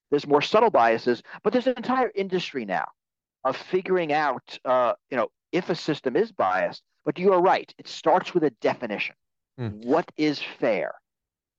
There's 0.09 0.27
more 0.27 0.41
subtle 0.41 0.69
biases, 0.69 1.23
but 1.43 1.53
there's 1.53 1.67
an 1.67 1.73
entire 1.75 2.11
industry 2.13 2.65
now 2.65 2.85
of 3.43 3.57
figuring 3.57 4.13
out, 4.13 4.57
uh, 4.63 4.93
you 5.09 5.17
know, 5.17 5.29
if 5.51 5.69
a 5.69 5.75
system 5.75 6.15
is 6.15 6.31
biased. 6.31 6.83
But 7.03 7.19
you 7.19 7.33
are 7.33 7.41
right. 7.41 7.73
It 7.77 7.87
starts 7.87 8.33
with 8.33 8.43
a 8.43 8.51
definition. 8.61 9.15
Hmm. 9.57 9.81
What 9.81 10.09
is 10.15 10.41
fair? 10.59 10.93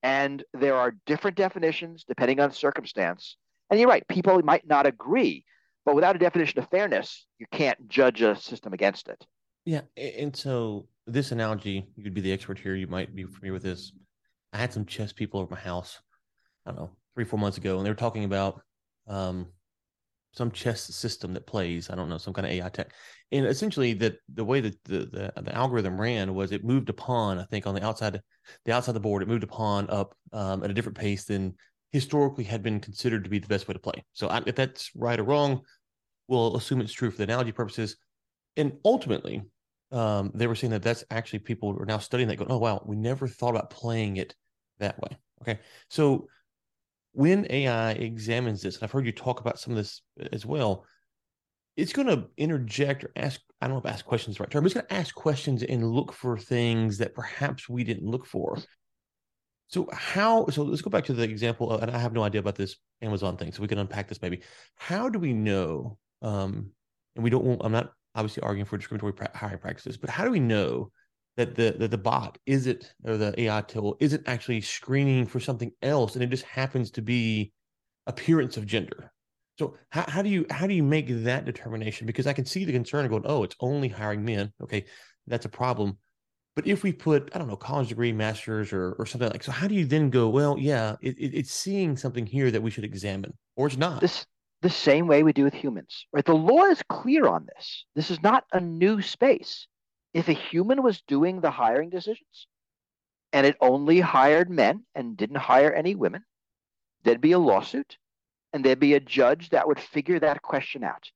And 0.02 0.44
there 0.52 0.76
are 0.76 0.94
different 1.06 1.36
definitions 1.36 2.04
depending 2.06 2.40
on 2.40 2.52
circumstance. 2.52 3.36
And 3.70 3.80
you're 3.80 3.88
right. 3.88 4.06
People 4.08 4.40
might 4.42 4.66
not 4.66 4.86
agree, 4.86 5.44
but 5.84 5.94
without 5.94 6.16
a 6.16 6.18
definition 6.18 6.58
of 6.58 6.68
fairness, 6.70 7.26
you 7.38 7.46
can't 7.50 7.88
judge 7.88 8.22
a 8.22 8.36
system 8.36 8.72
against 8.72 9.08
it. 9.08 9.26
Yeah, 9.64 9.82
and 9.96 10.34
so 10.36 10.88
this 11.06 11.32
analogy, 11.32 11.88
you'd 11.96 12.14
be 12.14 12.20
the 12.20 12.32
expert 12.32 12.58
here. 12.58 12.74
You 12.74 12.86
might 12.86 13.14
be 13.14 13.24
familiar 13.24 13.54
with 13.54 13.62
this. 13.62 13.92
I 14.52 14.58
had 14.58 14.72
some 14.72 14.84
chess 14.84 15.12
people 15.12 15.40
over 15.40 15.54
my 15.54 15.60
house. 15.60 16.00
I 16.66 16.70
don't 16.70 16.80
know, 16.80 16.90
three 17.14 17.24
four 17.24 17.38
months 17.38 17.58
ago, 17.58 17.76
and 17.76 17.84
they 17.86 17.90
were 17.90 17.94
talking 17.94 18.24
about 18.24 18.60
um, 19.08 19.46
some 20.32 20.50
chess 20.50 20.82
system 20.82 21.32
that 21.34 21.46
plays. 21.46 21.88
I 21.88 21.94
don't 21.94 22.08
know, 22.08 22.18
some 22.18 22.34
kind 22.34 22.46
of 22.46 22.52
AI 22.52 22.68
tech, 22.68 22.92
and 23.32 23.46
essentially 23.46 23.94
that 23.94 24.16
the 24.32 24.44
way 24.44 24.60
that 24.60 24.82
the, 24.84 25.32
the, 25.34 25.42
the 25.42 25.54
algorithm 25.54 26.00
ran 26.00 26.34
was 26.34 26.52
it 26.52 26.64
moved 26.64 26.90
a 26.90 26.94
pawn. 26.94 27.38
I 27.38 27.44
think 27.44 27.66
on 27.66 27.74
the 27.74 27.84
outside, 27.84 28.20
the 28.64 28.72
outside 28.72 28.90
of 28.90 28.94
the 28.94 29.00
board, 29.00 29.22
it 29.22 29.28
moved 29.28 29.44
a 29.44 29.48
pawn 29.48 29.88
up 29.88 30.14
um, 30.32 30.62
at 30.62 30.70
a 30.70 30.74
different 30.74 30.98
pace 30.98 31.24
than 31.24 31.54
historically 31.92 32.44
had 32.44 32.62
been 32.62 32.80
considered 32.80 33.24
to 33.24 33.30
be 33.30 33.38
the 33.38 33.48
best 33.48 33.66
way 33.68 33.72
to 33.72 33.80
play. 33.80 34.04
So 34.12 34.28
I, 34.28 34.42
if 34.46 34.56
that's 34.56 34.90
right 34.94 35.18
or 35.18 35.24
wrong, 35.24 35.62
we'll 36.28 36.56
assume 36.56 36.80
it's 36.80 36.92
true 36.92 37.10
for 37.10 37.18
the 37.18 37.24
analogy 37.24 37.52
purposes. 37.52 37.96
And 38.56 38.72
ultimately, 38.84 39.42
um, 39.94 40.32
they 40.34 40.46
were 40.46 40.56
saying 40.56 40.72
that 40.72 40.82
that's 40.82 41.04
actually 41.10 41.38
people 41.38 41.76
are 41.80 41.86
now 41.86 41.98
studying 41.98 42.28
that 42.28 42.36
going, 42.36 42.50
oh, 42.50 42.58
wow, 42.58 42.82
we 42.84 42.96
never 42.96 43.28
thought 43.28 43.50
about 43.50 43.70
playing 43.70 44.16
it 44.16 44.34
that 44.80 45.00
way. 45.00 45.16
Okay. 45.42 45.60
So 45.88 46.26
when 47.12 47.46
AI 47.48 47.92
examines 47.92 48.60
this, 48.60 48.74
and 48.74 48.82
I've 48.84 48.90
heard 48.90 49.06
you 49.06 49.12
talk 49.12 49.40
about 49.40 49.60
some 49.60 49.72
of 49.72 49.76
this 49.76 50.02
as 50.32 50.44
well, 50.44 50.84
it's 51.76 51.92
going 51.92 52.08
to 52.08 52.26
interject 52.36 53.04
or 53.04 53.12
ask, 53.14 53.40
I 53.60 53.68
don't 53.68 53.74
know 53.74 53.88
if 53.88 53.92
ask 53.92 54.04
questions 54.04 54.34
is 54.34 54.38
the 54.38 54.42
right 54.42 54.50
term, 54.50 54.64
it's 54.64 54.74
going 54.74 54.86
to 54.86 54.94
ask 54.94 55.14
questions 55.14 55.62
and 55.62 55.88
look 55.88 56.12
for 56.12 56.36
things 56.36 56.98
that 56.98 57.14
perhaps 57.14 57.68
we 57.68 57.84
didn't 57.84 58.10
look 58.10 58.26
for. 58.26 58.58
So 59.68 59.88
how 59.92 60.46
so 60.48 60.62
let's 60.62 60.82
go 60.82 60.90
back 60.90 61.04
to 61.06 61.14
the 61.14 61.22
example 61.22 61.70
of, 61.70 61.82
and 61.82 61.90
I 61.90 61.98
have 61.98 62.12
no 62.12 62.22
idea 62.22 62.40
about 62.40 62.54
this 62.54 62.76
Amazon 63.00 63.36
thing, 63.36 63.50
so 63.50 63.62
we 63.62 63.68
can 63.68 63.78
unpack 63.78 64.08
this 64.08 64.22
maybe. 64.22 64.42
How 64.76 65.08
do 65.08 65.18
we 65.18 65.32
know 65.32 65.98
um 66.22 66.70
and 67.16 67.24
we 67.24 67.30
don't 67.30 67.60
I'm 67.64 67.72
not 67.72 67.92
obviously 68.14 68.42
arguing 68.42 68.66
for 68.66 68.76
discriminatory 68.76 69.28
hiring 69.34 69.58
practices, 69.58 69.96
but 69.96 70.10
how 70.10 70.24
do 70.24 70.30
we 70.30 70.40
know 70.40 70.90
that 71.36 71.54
the, 71.56 71.74
that 71.78 71.90
the 71.90 71.98
bot 71.98 72.38
is 72.46 72.66
it 72.66 72.92
or 73.04 73.16
the 73.16 73.38
AI 73.40 73.60
tool 73.62 73.96
isn't 74.00 74.26
actually 74.26 74.60
screening 74.60 75.26
for 75.26 75.40
something 75.40 75.72
else 75.82 76.14
and 76.14 76.22
it 76.22 76.30
just 76.30 76.44
happens 76.44 76.92
to 76.92 77.02
be 77.02 77.52
appearance 78.06 78.56
of 78.56 78.66
gender? 78.66 79.10
So 79.58 79.76
how, 79.90 80.04
how 80.08 80.22
do 80.22 80.28
you 80.28 80.46
how 80.50 80.66
do 80.66 80.74
you 80.74 80.82
make 80.82 81.06
that 81.08 81.44
determination? 81.44 82.06
Because 82.06 82.26
I 82.26 82.32
can 82.32 82.44
see 82.44 82.64
the 82.64 82.72
concern 82.72 83.04
of 83.04 83.10
going, 83.10 83.22
oh, 83.26 83.44
it's 83.44 83.56
only 83.60 83.88
hiring 83.88 84.24
men. 84.24 84.52
Okay, 84.62 84.86
that's 85.26 85.46
a 85.46 85.50
problem. 85.50 85.98
But 86.56 86.66
if 86.66 86.84
we 86.84 86.92
put, 86.92 87.30
I 87.34 87.38
don't 87.38 87.48
know, 87.48 87.56
college 87.56 87.88
degree, 87.88 88.12
masters, 88.12 88.72
or 88.72 88.92
or 88.92 89.06
something 89.06 89.28
like, 89.30 89.42
so 89.42 89.52
how 89.52 89.68
do 89.68 89.74
you 89.74 89.84
then 89.84 90.10
go? 90.10 90.28
Well, 90.28 90.56
yeah, 90.58 90.96
it, 91.00 91.18
it, 91.18 91.34
it's 91.34 91.52
seeing 91.52 91.96
something 91.96 92.26
here 92.26 92.50
that 92.50 92.62
we 92.62 92.70
should 92.70 92.84
examine, 92.84 93.32
or 93.56 93.66
it's 93.66 93.76
not. 93.76 94.00
This 94.00 94.26
the 94.64 94.70
same 94.70 95.06
way 95.06 95.22
we 95.22 95.34
do 95.34 95.44
with 95.44 95.52
humans. 95.52 96.06
Right? 96.10 96.24
The 96.24 96.34
law 96.34 96.64
is 96.64 96.82
clear 96.88 97.28
on 97.28 97.46
this. 97.54 97.84
This 97.94 98.10
is 98.10 98.22
not 98.22 98.44
a 98.50 98.60
new 98.60 99.02
space. 99.02 99.68
If 100.14 100.28
a 100.28 100.32
human 100.32 100.82
was 100.82 101.02
doing 101.02 101.40
the 101.40 101.50
hiring 101.50 101.90
decisions 101.90 102.48
and 103.32 103.46
it 103.46 103.56
only 103.60 104.00
hired 104.00 104.48
men 104.48 104.84
and 104.94 105.18
didn't 105.18 105.36
hire 105.36 105.70
any 105.70 105.94
women, 105.94 106.24
there'd 107.02 107.20
be 107.20 107.32
a 107.32 107.38
lawsuit 107.38 107.98
and 108.54 108.64
there'd 108.64 108.80
be 108.80 108.94
a 108.94 109.00
judge 109.00 109.50
that 109.50 109.68
would 109.68 109.78
figure 109.78 110.18
that 110.18 110.40
question 110.40 110.82
out. 110.82 111.10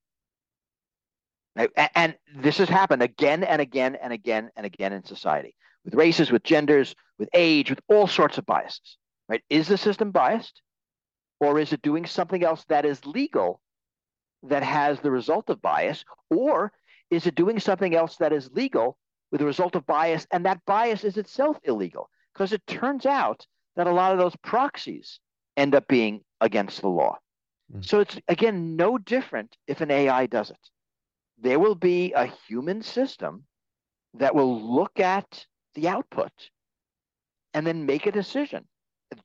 And 1.97 2.17
this 2.37 2.59
has 2.59 2.69
happened 2.69 3.02
again 3.02 3.45
and 3.45 3.62
again 3.62 3.97
and 3.97 4.12
again 4.12 4.50
and 4.57 4.67
again 4.67 4.93
in 4.93 5.05
society 5.05 5.55
with 5.87 5.95
races, 5.95 6.31
with 6.31 6.43
genders, 6.43 6.95
with 7.19 7.31
age, 7.33 7.71
with 7.71 7.81
all 7.88 8.07
sorts 8.07 8.37
of 8.37 8.45
biases. 8.45 8.99
Right? 9.26 9.43
Is 9.49 9.69
the 9.69 9.78
system 9.78 10.11
biased? 10.11 10.61
Or 11.40 11.59
is 11.59 11.73
it 11.73 11.83
doing 11.83 12.07
something 12.07 12.42
else 12.42 12.64
that 12.68 12.85
is 12.85 13.04
legal 13.07 13.61
that 14.42 14.62
has 14.62 15.00
the 15.00 15.11
result 15.11 15.50
of 15.50 15.62
bias? 15.62 16.04
Or 16.30 16.73
is 17.11 17.26
it 17.26 17.35
doing 17.35 17.59
something 17.59 17.95
else 17.95 18.16
that 18.16 18.33
is 18.33 18.50
legal 18.52 18.99
with 19.30 19.40
the 19.40 19.47
result 19.47 19.76
of 19.76 19.87
bias 19.87 20.26
and 20.33 20.45
that 20.47 20.64
bias 20.66 21.04
is 21.04 21.16
itself 21.16 21.59
illegal? 21.64 22.11
Because 22.35 22.52
it 22.52 22.66
turns 22.66 23.07
out 23.07 23.47
that 23.76 23.87
a 23.87 23.92
lot 23.92 24.12
of 24.12 24.18
those 24.18 24.37
proxies 24.42 25.21
end 25.57 25.75
up 25.75 25.87
being 25.88 26.23
against 26.40 26.80
the 26.80 26.88
law. 26.88 27.16
Mm. 27.75 27.85
So 27.85 28.00
it's 28.00 28.18
again 28.28 28.76
no 28.76 28.99
different 28.99 29.57
if 29.66 29.80
an 29.80 29.90
AI 29.90 30.26
does 30.26 30.50
it. 30.50 30.71
There 31.40 31.59
will 31.59 31.75
be 31.75 32.12
a 32.12 32.26
human 32.26 32.83
system 32.83 33.45
that 34.14 34.35
will 34.35 34.61
look 34.61 34.99
at 34.99 35.47
the 35.75 35.88
output 35.88 36.33
and 37.54 37.66
then 37.66 37.87
make 37.87 38.07
a 38.07 38.12
decision, 38.12 38.66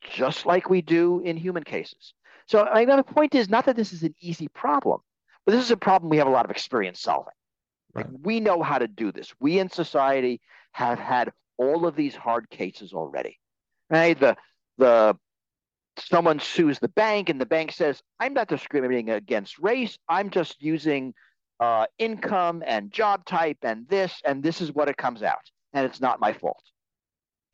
just 0.01 0.45
like 0.45 0.69
we 0.69 0.81
do 0.81 1.19
in 1.21 1.37
human 1.37 1.63
cases. 1.63 2.13
So 2.47 2.63
I 2.63 2.85
mean, 2.85 2.95
the 2.97 3.03
point 3.03 3.35
is 3.35 3.49
not 3.49 3.65
that 3.65 3.75
this 3.75 3.93
is 3.93 4.03
an 4.03 4.15
easy 4.19 4.47
problem, 4.49 4.99
but 5.45 5.53
this 5.53 5.63
is 5.63 5.71
a 5.71 5.77
problem 5.77 6.09
we 6.09 6.17
have 6.17 6.27
a 6.27 6.31
lot 6.31 6.45
of 6.45 6.51
experience 6.51 7.01
solving. 7.01 7.33
Right. 7.93 8.05
Like 8.05 8.15
we 8.23 8.39
know 8.39 8.61
how 8.63 8.79
to 8.79 8.87
do 8.87 9.11
this. 9.11 9.33
We 9.39 9.59
in 9.59 9.69
society 9.69 10.41
have 10.71 10.99
had 10.99 11.31
all 11.57 11.85
of 11.85 11.95
these 11.95 12.15
hard 12.15 12.49
cases 12.49 12.93
already. 12.93 13.39
Right? 13.89 14.19
The 14.19 14.35
the 14.77 15.17
someone 15.99 16.39
sues 16.39 16.79
the 16.79 16.87
bank 16.89 17.29
and 17.29 17.39
the 17.39 17.45
bank 17.45 17.71
says, 17.71 18.01
I'm 18.19 18.33
not 18.33 18.47
discriminating 18.47 19.11
against 19.11 19.59
race. 19.59 19.97
I'm 20.09 20.29
just 20.29 20.61
using 20.61 21.13
uh, 21.59 21.85
income 21.99 22.63
and 22.65 22.91
job 22.91 23.25
type 23.25 23.59
and 23.61 23.87
this, 23.87 24.21
and 24.25 24.41
this 24.41 24.61
is 24.61 24.73
what 24.73 24.89
it 24.89 24.97
comes 24.97 25.23
out. 25.23 25.51
And 25.73 25.85
it's 25.85 26.01
not 26.01 26.19
my 26.19 26.33
fault. 26.33 26.63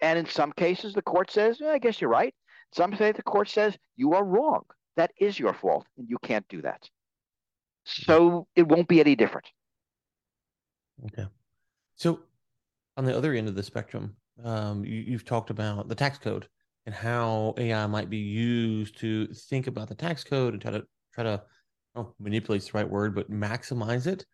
And 0.02 0.18
in 0.18 0.26
some 0.26 0.52
cases, 0.54 0.94
the 0.94 1.02
court 1.02 1.32
says, 1.32 1.62
I 1.62 1.78
guess 1.78 2.00
you're 2.00 2.10
right. 2.10 2.34
Some 2.74 2.96
say 2.96 3.12
the 3.12 3.24
court 3.24 3.50
says, 3.50 3.76
you 3.98 4.14
are 4.14 4.24
wrong. 4.24 4.64
That 4.96 5.12
is 5.20 5.40
your 5.40 5.54
fault, 5.54 5.86
and 5.98 6.10
you 6.10 6.18
can't 6.24 6.48
do 6.50 6.62
that. 6.62 6.88
So 7.86 8.48
it 8.56 8.68
won't 8.68 8.88
be 8.88 9.00
any 9.00 9.16
different. 9.16 9.48
Okay. 11.06 11.28
So 11.96 12.20
on 12.98 13.06
the 13.06 13.16
other 13.16 13.34
end 13.34 13.48
of 13.48 13.56
the 13.56 13.64
spectrum, 13.64 14.16
um, 14.44 14.86
you, 14.86 15.14
have 15.14 15.26
talked 15.26 15.50
about 15.50 15.88
the 15.88 15.96
tax 15.96 16.18
code 16.18 16.48
and 16.86 16.94
how 16.94 17.54
AI 17.58 17.86
might 17.88 18.10
be 18.10 18.18
used 18.18 18.98
to 19.00 19.28
think 19.28 19.68
about 19.68 19.90
the 19.90 19.96
tax 19.96 20.24
code 20.24 20.54
and 20.54 20.62
try 20.62 20.72
to 20.72 20.84
try 21.14 21.24
to 21.24 21.42
oh, 21.96 22.14
manipulate 22.20 22.64
the 22.64 22.72
right 22.74 22.90
word, 22.90 23.16
but 23.16 23.32
maximize 23.32 24.08
it. 24.08 24.26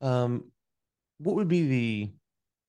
Um, 0.00 0.50
what 1.18 1.36
would 1.36 1.48
be 1.48 1.68
the 1.68 2.12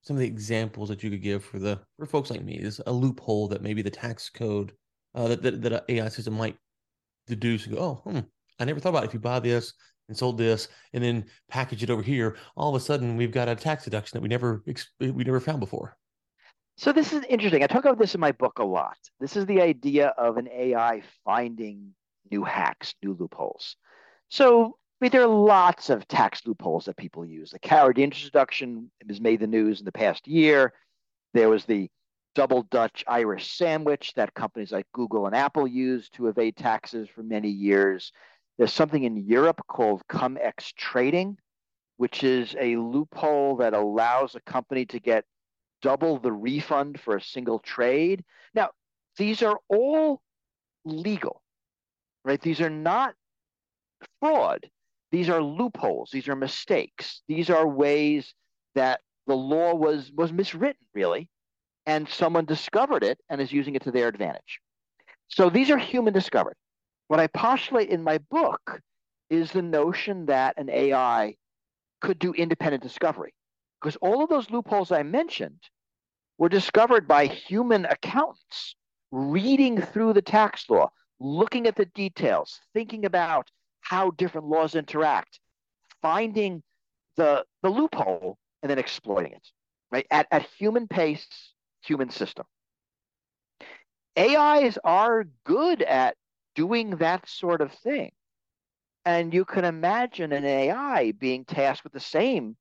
some 0.07 0.15
of 0.15 0.21
the 0.21 0.27
examples 0.27 0.87
that 0.87 1.03
you 1.03 1.09
could 1.09 1.21
give 1.21 1.43
for 1.43 1.59
the 1.59 1.77
for 1.99 2.05
folks 2.05 2.31
like 2.31 2.41
me 2.41 2.55
is 2.55 2.79
a 2.87 2.91
loophole 2.91 3.49
that 3.49 3.61
maybe 3.61 3.81
the 3.81 3.89
tax 3.89 4.29
code 4.29 4.71
uh, 5.13 5.27
that, 5.27 5.43
that 5.43 5.61
that 5.61 5.73
an 5.73 5.81
AI 5.89 6.07
system 6.07 6.35
might 6.35 6.55
deduce 7.27 7.65
and 7.65 7.75
go, 7.75 7.81
oh, 7.81 8.09
hmm, 8.09 8.19
I 8.57 8.63
never 8.63 8.79
thought 8.79 8.89
about 8.89 9.03
it. 9.03 9.07
if 9.07 9.13
you 9.13 9.19
buy 9.19 9.41
this 9.41 9.73
and 10.07 10.17
sold 10.17 10.37
this 10.37 10.69
and 10.93 11.03
then 11.03 11.25
package 11.49 11.83
it 11.83 11.89
over 11.89 12.01
here, 12.01 12.37
all 12.55 12.73
of 12.73 12.81
a 12.81 12.83
sudden 12.83 13.17
we've 13.17 13.33
got 13.33 13.49
a 13.49 13.55
tax 13.55 13.83
deduction 13.83 14.15
that 14.15 14.21
we 14.21 14.29
never 14.29 14.63
we 15.01 15.23
never 15.25 15.41
found 15.41 15.59
before. 15.59 15.97
So 16.77 16.93
this 16.93 17.11
is 17.11 17.25
interesting. 17.27 17.63
I 17.63 17.67
talk 17.67 17.83
about 17.83 17.99
this 17.99 18.15
in 18.15 18.21
my 18.21 18.31
book 18.31 18.59
a 18.59 18.63
lot. 18.63 18.97
This 19.19 19.35
is 19.35 19.45
the 19.45 19.61
idea 19.61 20.13
of 20.17 20.37
an 20.37 20.47
AI 20.47 21.01
finding 21.25 21.93
new 22.31 22.45
hacks, 22.45 22.95
new 23.03 23.13
loopholes. 23.19 23.75
So 24.29 24.77
I 24.99 25.05
mean, 25.05 25.11
there 25.11 25.21
are 25.21 25.27
lots 25.27 25.91
of 25.91 26.07
tax 26.07 26.41
loopholes 26.47 26.85
that 26.85 26.97
people 26.97 27.23
use. 27.23 27.51
The 27.51 27.59
carried 27.59 27.99
interest 27.99 28.25
deduction 28.25 28.89
has 29.07 29.21
made 29.21 29.39
the 29.39 29.47
news 29.47 29.79
in 29.79 29.85
the 29.85 29.91
past 29.91 30.27
year. 30.27 30.73
There 31.35 31.49
was 31.49 31.65
the 31.65 31.89
double 32.33 32.63
Dutch 32.63 33.03
Irish 33.07 33.55
sandwich 33.55 34.13
that 34.15 34.33
companies 34.33 34.71
like 34.71 34.87
Google 34.93 35.27
and 35.27 35.35
Apple 35.35 35.67
used 35.67 36.15
to 36.15 36.27
evade 36.27 36.55
taxes 36.57 37.07
for 37.13 37.21
many 37.21 37.49
years. 37.49 38.11
There's 38.57 38.73
something 38.73 39.03
in 39.03 39.17
Europe 39.17 39.61
called 39.67 40.01
cum-ex 40.07 40.73
trading, 40.75 41.37
which 41.97 42.23
is 42.23 42.55
a 42.59 42.75
loophole 42.77 43.57
that 43.57 43.73
allows 43.73 44.33
a 44.33 44.41
company 44.41 44.87
to 44.87 44.99
get 44.99 45.25
double 45.83 46.17
the 46.17 46.31
refund 46.31 46.99
for 46.99 47.17
a 47.17 47.21
single 47.21 47.59
trade. 47.59 48.23
Now, 48.55 48.69
these 49.17 49.43
are 49.43 49.59
all 49.69 50.21
legal, 50.85 51.43
right? 52.25 52.41
These 52.41 52.61
are 52.61 52.71
not 52.71 53.13
fraud. 54.19 54.67
These 55.11 55.29
are 55.29 55.41
loopholes. 55.41 56.09
These 56.11 56.27
are 56.27 56.35
mistakes. 56.35 57.21
These 57.27 57.49
are 57.49 57.67
ways 57.67 58.33
that 58.75 59.01
the 59.25 59.35
law 59.35 59.73
was 59.73 60.11
was 60.15 60.31
miswritten, 60.31 60.85
really, 60.93 61.29
and 61.85 62.07
someone 62.07 62.45
discovered 62.45 63.03
it 63.03 63.19
and 63.29 63.41
is 63.41 63.51
using 63.51 63.75
it 63.75 63.83
to 63.83 63.91
their 63.91 64.07
advantage. 64.07 64.59
So 65.29 65.49
these 65.49 65.69
are 65.69 65.77
human 65.77 66.13
discovered. 66.13 66.55
What 67.07 67.19
I 67.19 67.27
postulate 67.27 67.89
in 67.89 68.03
my 68.03 68.17
book 68.17 68.81
is 69.29 69.51
the 69.51 69.61
notion 69.61 70.25
that 70.27 70.57
an 70.57 70.69
AI 70.69 71.35
could 72.01 72.19
do 72.19 72.33
independent 72.33 72.83
discovery. 72.83 73.33
Because 73.81 73.95
all 73.97 74.23
of 74.23 74.29
those 74.29 74.49
loopholes 74.49 74.91
I 74.91 75.03
mentioned 75.03 75.59
were 76.37 76.49
discovered 76.49 77.07
by 77.07 77.27
human 77.27 77.85
accountants 77.85 78.75
reading 79.11 79.81
through 79.81 80.13
the 80.13 80.21
tax 80.21 80.69
law, 80.69 80.89
looking 81.19 81.67
at 81.67 81.75
the 81.75 81.85
details, 81.85 82.59
thinking 82.73 83.05
about 83.05 83.49
how 83.81 84.11
different 84.11 84.47
laws 84.47 84.75
interact, 84.75 85.39
finding 86.01 86.63
the, 87.15 87.45
the 87.63 87.69
loophole, 87.69 88.37
and 88.61 88.69
then 88.69 88.79
exploiting 88.79 89.33
it, 89.33 89.47
right? 89.91 90.05
At, 90.11 90.27
at 90.31 90.47
human 90.57 90.87
pace, 90.87 91.27
human 91.81 92.09
system. 92.09 92.45
AIs 94.17 94.77
are 94.83 95.25
good 95.45 95.81
at 95.81 96.15
doing 96.55 96.91
that 96.97 97.29
sort 97.29 97.61
of 97.61 97.71
thing. 97.71 98.11
And 99.05 99.33
you 99.33 99.45
can 99.45 99.63
imagine 99.63 100.33
an 100.33 100.43
AI 100.43 101.13
being 101.13 101.45
tasked 101.45 101.83
with 101.83 101.93
the 101.93 101.99
same 101.99 102.57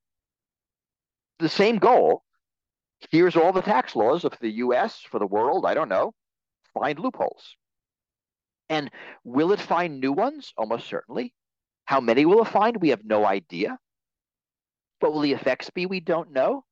the 1.38 1.48
same 1.48 1.78
goal. 1.78 2.22
Here's 3.10 3.36
all 3.36 3.52
the 3.52 3.60
tax 3.60 3.94
laws 3.94 4.24
of 4.24 4.32
the 4.40 4.50
US 4.50 5.00
for 5.00 5.18
the 5.18 5.26
world, 5.26 5.66
I 5.66 5.74
don't 5.74 5.88
know. 5.88 6.14
Find 6.72 6.98
loopholes. 6.98 7.56
And 8.68 8.90
will 9.24 9.52
it 9.52 9.60
find 9.60 10.00
new 10.00 10.12
ones? 10.12 10.52
Almost 10.56 10.86
certainly. 10.86 11.34
How 11.84 12.00
many 12.00 12.26
will 12.26 12.42
it 12.42 12.48
find? 12.48 12.76
We 12.80 12.88
have 12.88 13.04
no 13.04 13.24
idea. 13.24 13.78
What 15.00 15.12
will 15.12 15.20
the 15.20 15.32
effects 15.32 15.70
be? 15.70 15.86
We 15.86 16.00
don't 16.00 16.32
know. 16.32 16.64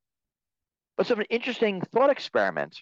But 0.96 1.06
some 1.06 1.22
interesting 1.30 1.80
thought 1.92 2.10
experiment 2.10 2.78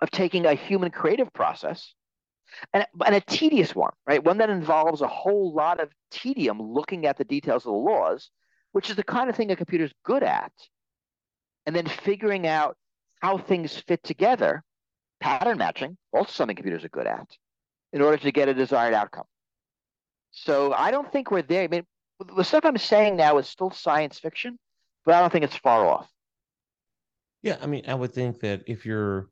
of 0.00 0.10
taking 0.10 0.46
a 0.46 0.54
human 0.54 0.90
creative 0.90 1.32
process 1.32 1.94
and, 2.72 2.86
and 3.04 3.14
a 3.14 3.20
tedious 3.20 3.74
one, 3.74 3.92
right? 4.06 4.22
One 4.22 4.38
that 4.38 4.50
involves 4.50 5.00
a 5.00 5.08
whole 5.08 5.52
lot 5.52 5.80
of 5.80 5.90
tedium 6.10 6.60
looking 6.60 7.06
at 7.06 7.16
the 7.16 7.24
details 7.24 7.66
of 7.66 7.72
the 7.72 7.78
laws, 7.78 8.30
which 8.72 8.90
is 8.90 8.96
the 8.96 9.02
kind 9.02 9.28
of 9.30 9.36
thing 9.36 9.50
a 9.50 9.56
computer's 9.56 9.92
good 10.04 10.22
at, 10.22 10.52
and 11.64 11.74
then 11.74 11.86
figuring 11.86 12.46
out 12.46 12.76
how 13.20 13.38
things 13.38 13.76
fit 13.88 14.02
together, 14.02 14.62
pattern 15.20 15.58
matching, 15.58 15.96
also 16.12 16.30
something 16.30 16.56
computers 16.56 16.84
are 16.84 16.90
good 16.90 17.06
at, 17.06 17.26
in 17.92 18.02
order 18.02 18.16
to 18.16 18.32
get 18.32 18.48
a 18.48 18.54
desired 18.54 18.94
outcome. 18.94 19.24
So 20.30 20.72
I 20.72 20.90
don't 20.90 21.10
think 21.10 21.30
we're 21.30 21.42
there. 21.42 21.64
I 21.64 21.68
mean, 21.68 21.84
the 22.36 22.44
stuff 22.44 22.64
I'm 22.64 22.78
saying 22.78 23.16
now 23.16 23.38
is 23.38 23.48
still 23.48 23.70
science 23.70 24.18
fiction, 24.18 24.58
but 25.04 25.14
I 25.14 25.20
don't 25.20 25.32
think 25.32 25.44
it's 25.44 25.56
far 25.56 25.86
off. 25.86 26.10
Yeah, 27.42 27.56
I 27.60 27.66
mean, 27.66 27.84
I 27.86 27.94
would 27.94 28.12
think 28.12 28.40
that 28.40 28.62
if 28.66 28.84
you're 28.84 29.28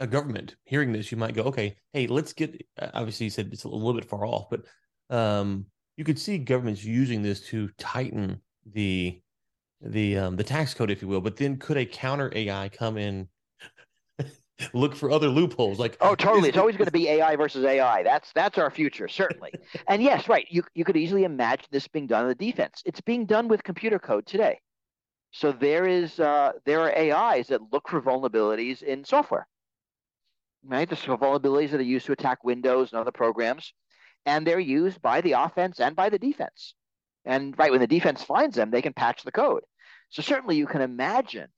a 0.00 0.06
government 0.06 0.56
hearing 0.64 0.92
this, 0.92 1.10
you 1.10 1.16
might 1.16 1.34
go, 1.34 1.42
okay, 1.44 1.76
hey, 1.92 2.06
let's 2.06 2.32
get. 2.32 2.60
Obviously, 2.78 3.24
you 3.24 3.30
said 3.30 3.50
it's 3.52 3.64
a 3.64 3.68
little 3.68 3.94
bit 3.94 4.08
far 4.08 4.26
off, 4.26 4.46
but 4.50 4.64
um, 5.10 5.66
you 5.96 6.04
could 6.04 6.18
see 6.18 6.38
governments 6.38 6.84
using 6.84 7.22
this 7.22 7.40
to 7.48 7.70
tighten 7.78 8.40
the 8.66 9.20
the 9.80 10.18
um, 10.18 10.36
the 10.36 10.44
tax 10.44 10.74
code, 10.74 10.90
if 10.90 11.02
you 11.02 11.08
will. 11.08 11.20
But 11.20 11.36
then, 11.36 11.56
could 11.56 11.76
a 11.76 11.86
counter 11.86 12.32
AI 12.34 12.68
come 12.68 12.98
in? 12.98 13.28
Look 14.72 14.94
for 14.94 15.10
other 15.10 15.28
loopholes 15.28 15.80
like 15.80 15.96
oh 16.00 16.14
totally 16.14 16.48
it's 16.48 16.58
always 16.58 16.76
going 16.76 16.86
to 16.86 16.92
be 16.92 17.08
ai 17.08 17.34
versus 17.34 17.64
ai 17.64 18.04
that's 18.04 18.30
that's 18.34 18.56
our 18.56 18.70
future 18.70 19.08
certainly 19.08 19.50
and 19.88 20.00
yes 20.00 20.28
right 20.28 20.46
you, 20.48 20.62
you 20.74 20.84
could 20.84 20.96
easily 20.96 21.24
imagine 21.24 21.66
this 21.72 21.88
being 21.88 22.06
done 22.06 22.22
in 22.22 22.28
the 22.28 22.34
defense 22.36 22.80
it's 22.84 23.00
being 23.00 23.26
done 23.26 23.48
with 23.48 23.64
computer 23.64 23.98
code 23.98 24.24
today 24.26 24.60
so 25.32 25.50
there 25.50 25.86
is 25.86 26.20
uh, 26.20 26.52
there 26.64 26.80
are 26.80 26.96
ais 26.96 27.48
that 27.48 27.60
look 27.72 27.88
for 27.88 28.00
vulnerabilities 28.00 28.80
in 28.82 29.04
software 29.04 29.48
right? 30.66 30.88
The 30.88 30.96
vulnerabilities 30.96 31.70
that 31.70 31.80
are 31.80 31.84
used 31.84 32.06
to 32.06 32.12
attack 32.12 32.42
Windows 32.44 32.92
and 32.92 33.00
other 33.00 33.12
programs, 33.12 33.72
and 34.26 34.46
they're 34.46 34.60
used 34.60 35.00
by 35.02 35.20
the 35.20 35.32
offense 35.32 35.80
and 35.80 35.94
by 35.94 36.08
the 36.08 36.18
defense. 36.18 36.74
And 37.24 37.56
right 37.58 37.70
when 37.70 37.80
the 37.80 37.86
defense 37.86 38.22
finds 38.22 38.56
them, 38.56 38.70
they 38.70 38.82
can 38.82 38.92
patch 38.92 39.22
the 39.22 39.32
code. 39.32 39.62
So 40.10 40.22
certainly 40.22 40.56
you 40.56 40.66
can 40.66 40.82
imagine 40.82 41.48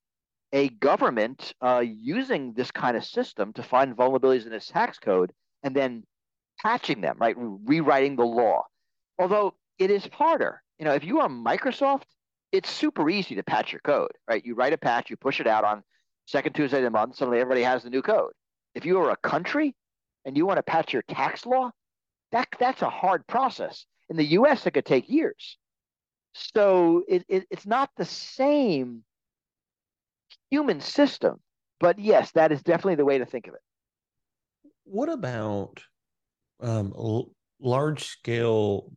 a 0.52 0.68
government 0.68 1.52
uh, 1.60 1.82
using 1.84 2.52
this 2.52 2.70
kind 2.70 2.96
of 2.96 3.04
system 3.04 3.52
to 3.54 3.62
find 3.62 3.96
vulnerabilities 3.96 4.46
in 4.46 4.52
its 4.52 4.68
tax 4.68 4.98
code 4.98 5.32
and 5.62 5.74
then 5.74 6.04
patching 6.62 7.00
them, 7.00 7.16
right? 7.18 7.34
Rewriting 7.36 8.16
the 8.16 8.24
law. 8.24 8.64
Although 9.18 9.54
it 9.78 9.90
is 9.90 10.08
harder. 10.12 10.62
You 10.78 10.84
know, 10.84 10.94
if 10.94 11.04
you 11.04 11.20
are 11.20 11.28
Microsoft, 11.28 12.04
it's 12.52 12.70
super 12.70 13.10
easy 13.10 13.34
to 13.34 13.42
patch 13.42 13.72
your 13.72 13.80
code, 13.80 14.12
right? 14.28 14.44
You 14.44 14.54
write 14.54 14.72
a 14.72 14.78
patch, 14.78 15.10
you 15.10 15.16
push 15.16 15.40
it 15.40 15.46
out 15.46 15.64
on 15.64 15.82
second 16.26 16.54
Tuesday 16.54 16.78
of 16.78 16.84
the 16.84 16.90
month, 16.90 17.16
suddenly 17.16 17.40
everybody 17.40 17.62
has 17.62 17.82
the 17.82 17.90
new 17.90 18.02
code. 18.02 18.32
If 18.74 18.84
you 18.84 18.98
are 19.00 19.10
a 19.10 19.16
country 19.16 19.74
and 20.24 20.36
you 20.36 20.46
want 20.46 20.58
to 20.58 20.62
patch 20.62 20.92
your 20.92 21.02
tax 21.02 21.46
law, 21.46 21.70
that 22.32 22.48
that's 22.58 22.82
a 22.82 22.90
hard 22.90 23.26
process. 23.26 23.86
In 24.08 24.16
the 24.16 24.24
U.S., 24.24 24.66
it 24.66 24.72
could 24.72 24.84
take 24.84 25.08
years. 25.08 25.56
So 26.32 27.02
it, 27.08 27.24
it, 27.28 27.46
it's 27.50 27.66
not 27.66 27.90
the 27.96 28.04
same 28.04 29.02
human 30.50 30.80
system, 30.80 31.40
but 31.80 31.98
yes, 31.98 32.32
that 32.32 32.52
is 32.52 32.62
definitely 32.62 32.96
the 32.96 33.04
way 33.04 33.18
to 33.18 33.26
think 33.26 33.46
of 33.46 33.54
it. 33.54 33.60
What 34.84 35.08
about 35.08 35.82
um, 36.60 36.92
l- 36.96 37.30
large 37.60 38.04
scale? 38.04 38.92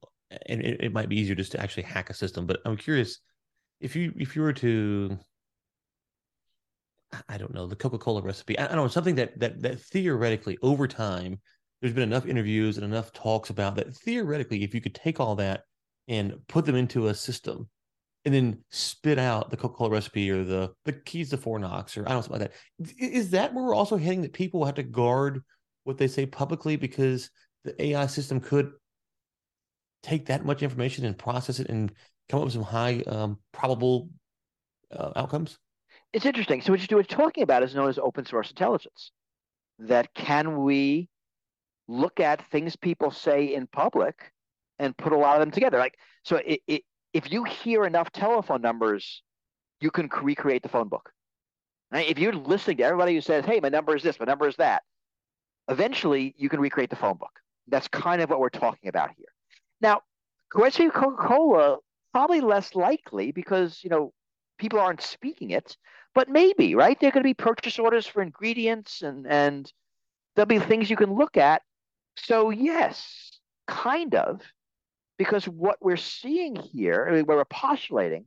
And 0.46 0.62
it, 0.62 0.82
it 0.82 0.94
might 0.94 1.10
be 1.10 1.20
easier 1.20 1.36
just 1.36 1.51
to 1.53 1.62
actually 1.62 1.84
hack 1.84 2.10
a 2.10 2.13
system, 2.13 2.46
but 2.46 2.60
I'm 2.65 2.77
curious 2.77 3.20
if 3.79 3.96
you 3.96 4.13
if 4.18 4.36
you 4.36 4.44
were 4.44 4.53
to 4.53 5.18
I 7.27 7.38
don't 7.38 7.53
know 7.53 7.65
the 7.65 7.75
Coca 7.75 7.98
Cola 7.98 8.22
recipe. 8.22 8.58
I, 8.60 8.68
don't 8.68 8.75
know 8.75 8.88
something 8.88 9.15
that 9.15 9.39
that 9.39 9.62
that 9.62 9.82
theoretically 9.82 10.58
over 10.62 10.88
time 10.88 11.39
there's 11.82 11.94
been 11.94 12.03
enough 12.03 12.25
interviews 12.25 12.77
and 12.77 12.86
enough 12.86 13.12
talks 13.13 13.50
about 13.50 13.75
that 13.75 13.94
theoretically 13.96 14.63
if 14.63 14.75
you 14.75 14.82
could 14.82 14.96
take 14.96 15.20
all 15.20 15.36
that 15.36 15.63
and 16.08 16.36
put 16.48 16.65
them 16.65 16.75
into 16.75 17.08
a 17.08 17.13
system 17.13 17.70
and 18.26 18.34
then 18.34 18.64
spit 18.70 19.18
out 19.18 19.50
the 19.50 19.58
Coca 19.58 19.76
Cola 19.76 19.90
recipe 19.92 20.30
or 20.30 20.44
the 20.44 20.72
the 20.86 20.94
keys 20.94 21.30
to 21.30 21.38
Fort 21.38 21.62
Knox 21.62 21.98
or 21.98 22.02
I 22.02 22.10
don't 22.10 22.18
know 22.18 22.22
something 22.22 22.42
like 22.42 22.52
that. 22.78 22.94
Is 23.00 23.32
that 23.32 23.54
where 23.54 23.64
we're 23.64 23.76
also 23.76 23.98
heading 23.98 24.22
that 24.22 24.34
people 24.34 24.66
have 24.66 24.76
to 24.76 24.84
guard 24.84 25.44
what 25.84 25.98
they 25.98 26.08
say 26.08 26.26
publicly 26.26 26.76
because 26.76 27.30
the 27.64 27.82
AI 27.82 28.06
system 28.06 28.40
could 28.40 28.72
take 30.04 30.28
that 30.28 30.46
much 30.46 30.64
information 30.64 31.06
and 31.06 31.18
process 31.18 31.60
it 31.60 31.70
and 31.70 31.92
come 32.30 32.40
up 32.40 32.46
with 32.46 32.54
some 32.54 32.64
high 32.64 33.02
um, 33.08 33.38
probable 33.52 34.10
uh, 34.96 35.12
outcomes? 35.16 35.58
It's 36.14 36.26
interesting. 36.26 36.62
So 36.62 36.72
what 36.72 36.90
you're 36.90 37.04
talking 37.04 37.44
about 37.44 37.64
is 37.64 37.76
known 37.76 37.90
as 37.90 38.00
open 38.00 38.26
source 38.26 38.50
intelligence. 38.50 39.12
That 39.80 40.14
can 40.14 40.64
we 40.64 41.10
look 41.88 42.20
at 42.20 42.46
things 42.52 42.76
people 42.76 43.12
say 43.12 43.54
in 43.54 43.68
public 43.68 44.32
and 44.78 44.96
put 44.98 45.14
a 45.14 45.18
lot 45.18 45.36
of 45.36 45.42
them 45.42 45.52
together? 45.52 45.78
Like 45.78 45.96
so, 46.24 46.38
it, 46.38 46.60
it, 46.68 46.84
if 47.13 47.32
you 47.32 47.44
hear 47.44 47.86
enough 47.86 48.12
telephone 48.12 48.62
numbers, 48.62 49.24
you 49.82 49.92
can 49.92 50.10
recreate 50.22 50.63
the 50.63 50.70
phone 50.70 50.89
book. 50.89 51.12
If 51.92 52.20
you're 52.20 52.34
listening 52.34 52.78
to 52.78 52.84
everybody 52.84 53.16
who 53.16 53.22
says, 53.22 53.46
"Hey, 53.46 53.60
my 53.60 53.70
number 53.70 53.96
is 53.96 54.04
this, 54.04 54.20
my 54.20 54.25
number 54.25 54.48
is 54.48 54.56
that," 54.58 54.84
eventually 55.70 56.36
you 56.38 56.50
can 56.50 56.60
recreate 56.60 56.89
the 56.89 56.96
phone 56.96 57.18
book. 57.18 57.39
That's 57.68 57.88
kind 57.88 58.22
of 58.22 58.30
what 58.30 58.39
we're 58.39 58.50
talking 58.50 58.89
about 58.89 59.12
here. 59.18 59.28
Now, 59.82 60.01
Coca 60.51 60.92
Cola 60.92 61.78
probably 62.12 62.42
less 62.42 62.75
likely 62.75 63.32
because 63.32 63.84
you 63.84 63.89
know 63.89 64.13
people 64.58 64.80
aren't 64.80 65.01
speaking 65.01 65.51
it, 65.51 65.78
but 66.13 66.30
maybe 66.30 66.75
right. 66.75 67.00
There 67.00 67.10
are 67.10 67.12
going 67.12 67.24
to 67.24 67.28
be 67.28 67.34
purchase 67.34 67.80
orders 67.80 68.06
for 68.06 68.22
ingredients, 68.22 69.01
and 69.01 69.25
and 69.28 69.72
there'll 70.36 70.48
be 70.48 70.60
things 70.60 70.89
you 70.89 70.98
can 70.98 71.13
look 71.13 71.38
at. 71.38 71.62
So 72.18 72.50
yes, 72.50 73.39
kind 73.68 74.16
of, 74.16 74.42
because 75.20 75.46
what 75.50 75.78
we're 75.82 75.98
seeing 75.98 76.56
here, 76.56 77.06
I 77.08 77.14
mean, 77.14 77.26
what 77.26 77.38
we're 77.38 77.46
postulating, 77.46 78.26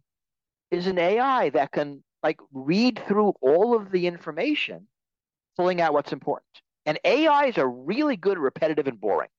is 0.70 0.86
an 0.86 0.98
AI 0.98 1.48
that 1.50 1.72
can 1.72 2.04
like 2.22 2.38
read 2.52 3.00
through 3.08 3.32
all 3.40 3.74
of 3.74 3.90
the 3.90 4.06
information, 4.06 4.86
pulling 5.56 5.80
out 5.80 5.94
what's 5.94 6.12
important. 6.12 6.46
And 6.84 6.98
AIs 7.04 7.56
are 7.58 7.68
really 7.68 8.16
good, 8.16 8.38
repetitive, 8.38 8.86
and 8.86 9.00
boring. 9.00 9.30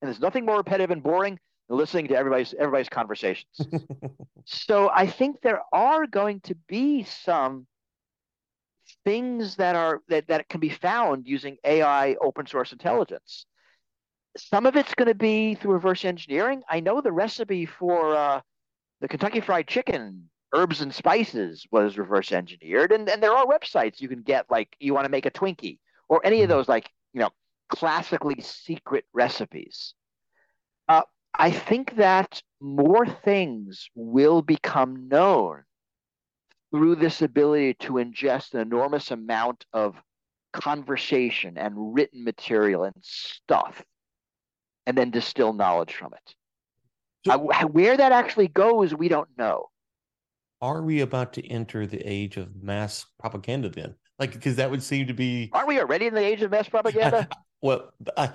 And 0.00 0.08
there's 0.08 0.20
nothing 0.20 0.46
more 0.46 0.56
repetitive 0.56 0.92
and 0.92 1.02
boring 1.02 1.38
than 1.68 1.78
listening 1.78 2.06
to 2.08 2.16
everybody's 2.16 2.54
everybody's 2.54 2.88
conversations. 2.88 3.60
so 4.44 4.88
I 4.94 5.06
think 5.08 5.40
there 5.42 5.62
are 5.72 6.06
going 6.06 6.40
to 6.42 6.54
be 6.68 7.02
some 7.02 7.66
things 9.04 9.56
that 9.56 9.74
are 9.74 10.00
that, 10.08 10.28
that 10.28 10.48
can 10.48 10.60
be 10.60 10.68
found 10.68 11.26
using 11.26 11.56
AI 11.64 12.14
open 12.20 12.46
source 12.46 12.70
intelligence. 12.70 13.46
Some 14.36 14.66
of 14.66 14.76
it's 14.76 14.94
going 14.94 15.08
to 15.08 15.14
be 15.14 15.54
through 15.54 15.72
reverse 15.72 16.04
engineering. 16.04 16.62
I 16.68 16.80
know 16.80 17.00
the 17.00 17.12
recipe 17.12 17.66
for 17.66 18.14
uh, 18.14 18.40
the 19.00 19.08
Kentucky 19.08 19.40
Fried 19.40 19.66
Chicken 19.66 20.30
herbs 20.52 20.80
and 20.80 20.94
spices 20.94 21.66
was 21.70 21.98
reverse 21.98 22.32
engineered, 22.32 22.92
and 22.92 23.08
and 23.08 23.22
there 23.22 23.32
are 23.32 23.46
websites 23.46 24.00
you 24.00 24.08
can 24.08 24.22
get 24.22 24.50
like 24.50 24.74
you 24.78 24.94
want 24.94 25.04
to 25.04 25.10
make 25.10 25.26
a 25.26 25.30
Twinkie 25.30 25.78
or 26.08 26.24
any 26.24 26.42
of 26.42 26.48
mm-hmm. 26.48 26.58
those 26.58 26.68
like 26.68 26.90
you 27.12 27.20
know 27.20 27.30
classically 27.68 28.40
secret 28.40 29.04
recipes. 29.12 29.94
Uh, 30.88 31.02
I 31.34 31.50
think 31.50 31.96
that 31.96 32.42
more 32.60 33.06
things 33.06 33.88
will 33.94 34.42
become 34.42 35.08
known 35.08 35.62
through 36.72 36.96
this 36.96 37.22
ability 37.22 37.74
to 37.74 37.94
ingest 37.94 38.54
an 38.54 38.60
enormous 38.60 39.10
amount 39.10 39.66
of 39.72 39.96
conversation 40.52 41.56
and 41.56 41.94
written 41.94 42.24
material 42.24 42.84
and 42.84 42.94
stuff 43.00 43.84
and 44.90 44.98
then 44.98 45.10
distill 45.12 45.52
knowledge 45.52 45.94
from 45.94 46.12
it. 46.12 46.34
So, 47.24 47.48
uh, 47.48 47.62
where 47.66 47.96
that 47.96 48.10
actually 48.10 48.48
goes, 48.48 48.92
we 48.92 49.06
don't 49.06 49.28
know. 49.38 49.66
Are 50.60 50.82
we 50.82 51.00
about 51.00 51.34
to 51.34 51.46
enter 51.46 51.86
the 51.86 52.00
age 52.00 52.36
of 52.36 52.60
mass 52.60 53.06
propaganda 53.20 53.68
then? 53.68 53.94
Like, 54.18 54.32
because 54.32 54.56
that 54.56 54.68
would 54.68 54.82
seem 54.82 55.06
to 55.06 55.14
be. 55.14 55.48
Aren't 55.52 55.68
we 55.68 55.78
already 55.78 56.06
in 56.06 56.14
the 56.14 56.24
age 56.24 56.42
of 56.42 56.50
mass 56.50 56.68
propaganda? 56.68 57.28
Well, 57.62 57.92
I, 58.16 58.32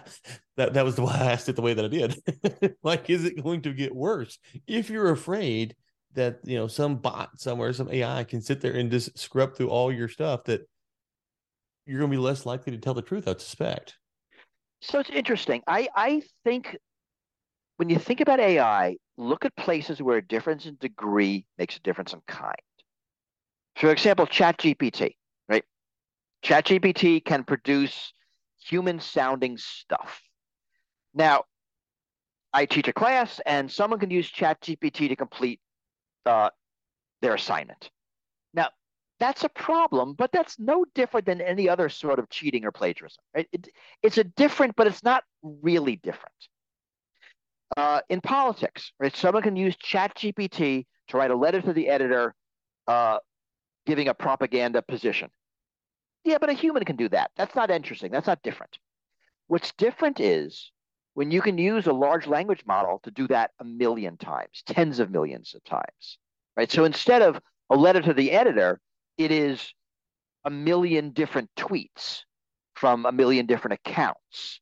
that 0.56 0.76
that 0.76 0.86
was 0.86 0.94
the 0.94 1.02
why 1.02 1.18
I 1.20 1.32
asked 1.32 1.50
it 1.50 1.56
the 1.56 1.63
way 1.63 1.74
that 1.74 1.84
I 1.84 1.88
did. 1.88 2.76
like, 2.84 3.10
is 3.10 3.26
it 3.26 3.44
going 3.44 3.63
to 3.63 3.74
get 3.74 3.96
worse? 3.96 4.38
If 4.68 4.91
you're 4.91 5.10
afraid 5.10 5.76
that 6.13 6.41
you 6.44 6.56
know 6.56 6.68
some 6.68 6.98
bot 6.98 7.39
somewhere, 7.39 7.74
some 7.74 7.89
AI 7.89 8.24
can 8.26 8.44
sit 8.44 8.62
there 8.62 8.74
and 8.74 8.91
just 8.91 9.18
scrub 9.18 9.56
through 9.56 9.70
all 9.70 9.91
your 9.91 10.10
stuff, 10.10 10.44
that 10.44 10.70
you're 11.88 11.98
going 11.98 12.12
to 12.12 12.18
be 12.18 12.22
less 12.22 12.46
likely 12.46 12.74
to 12.74 12.78
tell 12.78 12.94
the 12.94 13.02
truth. 13.02 13.28
I 13.28 13.34
suspect. 13.34 13.96
So 14.82 15.00
it's 15.00 15.10
interesting. 15.10 15.64
I 15.68 15.90
I 15.96 16.22
think 16.44 16.78
when 17.78 17.90
you 17.90 18.00
think 18.00 18.22
about 18.22 18.40
AI, 18.40 18.98
look 19.18 19.46
at 19.46 19.56
places 19.56 20.02
where 20.02 20.18
a 20.18 20.26
difference 20.28 20.66
in 20.66 20.78
degree 20.78 21.46
makes 21.58 21.78
a 21.78 21.82
difference 21.82 22.14
in 22.14 22.22
kind. 22.28 22.56
For 23.76 23.92
example, 23.92 24.26
ChatGPT, 24.26 25.16
right? 25.50 25.64
ChatGPT 26.44 27.24
can 27.24 27.44
produce 27.44 28.14
human 28.60 29.00
sounding 29.00 29.58
stuff. 29.58 30.22
Now, 31.14 31.46
I 32.54 32.66
teach 32.66 32.88
a 32.88 32.94
class 32.94 33.40
and 33.46 33.72
someone 33.72 34.00
can 34.00 34.10
use 34.10 34.32
ChatGPT 34.32 35.10
to 35.10 35.16
complete 35.16 35.60
uh, 36.26 36.50
their 37.22 37.36
assignment. 37.36 37.90
Now, 38.54 38.70
that's 39.19 39.43
a 39.43 39.49
problem, 39.49 40.13
but 40.13 40.32
that's 40.32 40.60
no 40.60 40.86
different 40.93 41.25
than 41.25 41.41
any 41.41 41.69
other 41.69 41.89
sort 41.89 42.19
of 42.19 42.30
cheating 42.30 42.65
or 42.65 42.71
plagiarism. 42.71 43.23
It, 43.34 43.69
it's 44.01 44.17
a 44.17 44.23
different, 44.23 44.75
but 44.75 44.88
it's 44.88 45.04
not 45.04 45.23
really 45.43 45.95
different. 45.95 46.36
Uh, 47.78 48.01
in 48.10 48.21
politics, 48.21 48.91
right, 48.99 49.15
someone 49.15 49.43
can 49.43 49.56
use 49.56 49.75
ChatGPT 49.78 50.86
to 51.08 51.17
write 51.17 51.32
a 51.32 51.36
letter 51.36 51.62
to 51.62 51.73
the 51.73 51.88
editor 51.88 52.36
uh, 52.88 53.17
giving 53.86 54.08
a 54.08 54.13
propaganda 54.13 54.82
position. 54.82 55.30
Yeah, 56.23 56.38
but 56.39 56.49
a 56.49 56.54
human 56.54 56.84
can 56.84 56.95
do 56.95 57.10
that. 57.10 57.32
That's 57.38 57.56
not 57.56 57.71
interesting. 57.71 58.12
That's 58.12 58.28
not 58.28 58.41
different. 58.43 58.78
What's 59.47 59.71
different 59.73 60.19
is 60.19 60.71
when 61.13 61.32
you 61.32 61.41
can 61.41 61.58
use 61.58 61.88
a 61.88 61.93
large 61.93 62.28
language 62.28 62.63
model 62.65 62.99
to 63.04 63.12
do 63.12 63.28
that 63.28 63.51
a 63.60 63.63
million 63.63 64.17
times, 64.17 64.63
tens 64.65 64.99
of 64.99 65.12
millions 65.12 65.56
of 65.56 65.63
times, 65.63 66.17
right? 66.58 66.71
So 66.71 66.84
instead 66.84 67.21
of 67.21 67.39
a 67.69 67.75
letter 67.75 68.01
to 68.01 68.13
the 68.13 68.32
editor, 68.32 68.80
it 69.17 69.32
is 69.32 69.73
a 70.43 70.49
million 70.49 71.12
different 71.12 71.49
tweets 71.58 72.21
from 72.75 73.06
a 73.06 73.12
million 73.12 73.45
different 73.45 73.80
accounts. 73.86 74.60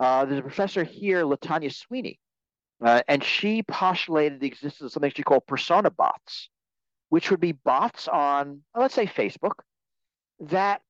Uh, 0.00 0.24
there's 0.24 0.38
a 0.38 0.42
professor 0.42 0.84
here, 0.84 1.24
Latanya 1.24 1.74
Sweeney, 1.74 2.18
uh, 2.82 3.02
and 3.08 3.22
she 3.22 3.62
postulated 3.62 4.40
the 4.40 4.46
existence 4.46 4.82
of 4.86 4.92
something 4.92 5.10
she 5.14 5.22
called 5.22 5.46
persona 5.46 5.90
bots, 5.90 6.48
which 7.08 7.30
would 7.30 7.40
be 7.40 7.52
bots 7.52 8.06
on, 8.06 8.62
let's 8.74 8.94
say, 8.94 9.06
Facebook, 9.06 9.60
that 10.40 10.80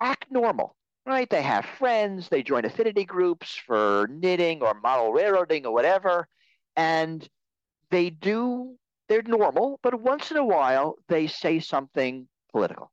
act 0.00 0.26
normal, 0.30 0.74
right? 1.04 1.28
They 1.28 1.42
have 1.42 1.66
friends, 1.66 2.28
they 2.28 2.42
join 2.42 2.64
affinity 2.64 3.04
groups 3.04 3.54
for 3.54 4.08
knitting 4.10 4.62
or 4.62 4.74
model 4.74 5.12
railroading 5.12 5.66
or 5.66 5.72
whatever, 5.72 6.26
and 6.74 7.26
they 7.90 8.10
do, 8.10 8.76
they're 9.08 9.22
normal, 9.22 9.78
but 9.82 10.00
once 10.00 10.30
in 10.30 10.36
a 10.36 10.44
while 10.44 10.96
they 11.08 11.26
say 11.26 11.58
something 11.58 12.28
political. 12.52 12.90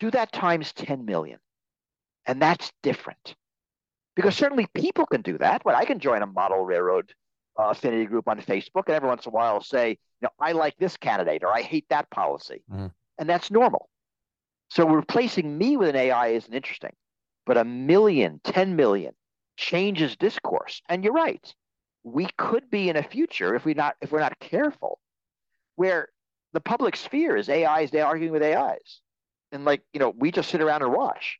Do 0.00 0.10
that 0.12 0.32
times 0.32 0.72
10 0.72 1.04
million. 1.04 1.38
And 2.26 2.40
that's 2.40 2.72
different. 2.82 3.34
Because 4.14 4.36
certainly 4.36 4.66
people 4.74 5.06
can 5.06 5.22
do 5.22 5.38
that. 5.38 5.62
But 5.64 5.74
I 5.74 5.84
can 5.84 5.98
join 5.98 6.22
a 6.22 6.26
model 6.26 6.64
railroad 6.64 7.12
uh, 7.58 7.70
affinity 7.70 8.04
group 8.04 8.28
on 8.28 8.40
Facebook 8.40 8.84
and 8.86 8.94
every 8.94 9.08
once 9.08 9.26
in 9.26 9.30
a 9.30 9.32
while 9.32 9.60
say, 9.60 9.90
you 9.90 9.96
know, 10.22 10.30
I 10.38 10.52
like 10.52 10.76
this 10.78 10.96
candidate 10.96 11.42
or 11.42 11.52
I 11.52 11.62
hate 11.62 11.86
that 11.90 12.10
policy. 12.10 12.62
Mm. 12.72 12.92
And 13.18 13.28
that's 13.28 13.50
normal. 13.50 13.88
So 14.70 14.86
replacing 14.88 15.56
me 15.56 15.76
with 15.76 15.88
an 15.88 15.96
AI 15.96 16.28
isn't 16.28 16.52
interesting, 16.52 16.94
but 17.46 17.56
a 17.56 17.64
million, 17.64 18.40
10 18.44 18.76
million 18.76 19.14
changes 19.56 20.16
discourse. 20.16 20.82
And 20.88 21.02
you're 21.02 21.12
right. 21.12 21.54
We 22.04 22.28
could 22.38 22.70
be 22.70 22.88
in 22.88 22.96
a 22.96 23.02
future 23.02 23.54
if 23.54 23.64
we 23.64 23.74
not 23.74 23.96
if 24.00 24.12
we're 24.12 24.20
not 24.20 24.38
careful, 24.40 24.98
where 25.76 26.08
the 26.52 26.60
public 26.60 26.96
sphere 26.96 27.36
is 27.36 27.48
AIs 27.48 27.90
they 27.90 28.00
arguing 28.00 28.32
with 28.32 28.42
AIs. 28.42 29.00
And 29.52 29.64
like, 29.64 29.82
you 29.92 30.00
know, 30.00 30.10
we 30.16 30.30
just 30.30 30.50
sit 30.50 30.60
around 30.62 30.82
and 30.82 30.92
watch. 30.92 31.38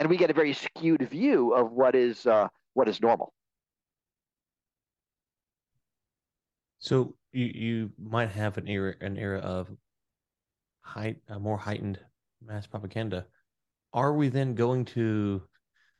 and 0.00 0.08
we 0.08 0.16
get 0.16 0.30
a 0.30 0.34
very 0.34 0.52
skewed 0.52 1.02
view 1.08 1.52
of 1.54 1.72
what 1.72 1.94
is 1.94 2.26
uh, 2.26 2.48
what 2.74 2.88
is 2.88 3.00
normal. 3.00 3.32
So 6.78 7.14
you 7.32 7.46
you 7.46 7.90
might 7.98 8.30
have 8.30 8.58
an 8.58 8.68
era 8.68 8.94
an 9.00 9.16
era 9.18 9.40
of 9.40 9.68
height 10.80 11.18
uh, 11.28 11.38
more 11.38 11.58
heightened 11.58 11.98
mass 12.44 12.66
propaganda. 12.66 13.26
Are 13.92 14.12
we 14.12 14.28
then 14.28 14.54
going 14.54 14.84
to 14.86 15.42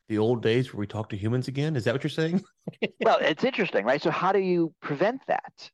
the 0.08 0.18
old 0.18 0.42
days 0.42 0.72
where 0.72 0.80
we 0.80 0.86
talk 0.86 1.10
to 1.10 1.16
humans 1.16 1.48
again? 1.48 1.76
Is 1.76 1.84
that 1.84 1.94
what 1.94 2.02
you're 2.02 2.10
saying? 2.10 2.42
well, 3.00 3.18
it's 3.20 3.44
interesting, 3.44 3.84
right? 3.84 4.00
So 4.00 4.10
how 4.10 4.32
do 4.32 4.38
you 4.38 4.72
prevent 4.80 5.20
that? 5.26 5.70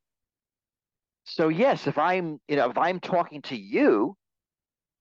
So 1.24 1.48
yes, 1.48 1.86
if 1.86 1.96
I'm 1.96 2.40
you 2.48 2.56
know 2.56 2.70
if 2.70 2.76
I'm 2.76 3.00
talking 3.00 3.42
to 3.42 3.56
you, 3.56 4.16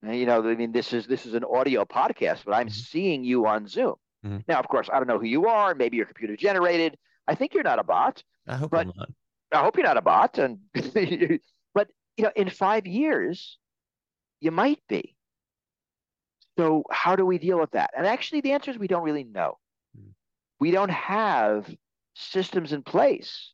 you 0.04 0.26
know, 0.26 0.48
I 0.48 0.56
mean 0.56 0.72
this 0.72 0.94
is 0.94 1.06
this 1.08 1.26
is 1.26 1.34
an 1.34 1.44
audio 1.44 1.84
podcast, 1.84 2.46
but 2.46 2.54
I'm 2.54 2.68
mm-hmm. 2.68 2.74
seeing 2.74 3.24
you 3.24 3.46
on 3.46 3.68
Zoom. 3.68 3.96
Mm-hmm. 4.26 4.38
Now, 4.48 4.60
of 4.60 4.68
course, 4.68 4.90
I 4.92 4.98
don't 4.98 5.08
know 5.08 5.20
who 5.20 5.26
you 5.26 5.48
are. 5.48 5.76
Maybe 5.76 5.98
you're 5.98 6.06
computer 6.06 6.38
generated. 6.38 6.98
I 7.28 7.36
think 7.36 7.54
you're 7.54 7.64
not 7.64 7.80
a 7.80 7.84
bot. 7.84 8.24
I 8.48 8.56
hope 8.56 8.74
I'm 8.74 8.92
not. 8.96 9.10
I 9.52 9.60
hope 9.60 9.76
you're 9.76 9.86
not 9.86 9.98
a 9.98 10.02
bot. 10.02 10.38
And 10.38 10.60
but 11.74 11.90
you 12.18 12.24
know, 12.24 12.32
in 12.36 12.50
five 12.50 12.88
years, 12.88 13.58
you 14.40 14.52
might 14.52 14.80
be. 14.88 15.13
So 16.58 16.84
how 16.92 17.16
do 17.16 17.26
we 17.26 17.38
deal 17.38 17.60
with 17.60 17.72
that? 17.72 17.92
And 17.98 18.06
actually, 18.06 18.42
the 18.42 18.52
answer 18.52 18.72
is 18.72 18.78
we 18.78 18.88
don't 18.88 19.04
really 19.04 19.24
know. 19.24 19.58
Mm. 19.98 20.12
We 20.60 20.72
don't 20.72 20.92
have 20.92 21.74
systems 22.16 22.74
in 22.74 22.84
place 22.84 23.54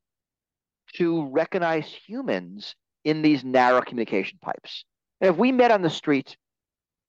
to 0.95 1.25
recognize 1.27 1.85
humans 1.87 2.75
in 3.05 3.21
these 3.21 3.43
narrow 3.43 3.81
communication 3.81 4.37
pipes. 4.41 4.83
And 5.21 5.29
if 5.29 5.37
we 5.37 5.51
met 5.51 5.71
on 5.71 5.81
the 5.81 5.89
street, 5.89 6.35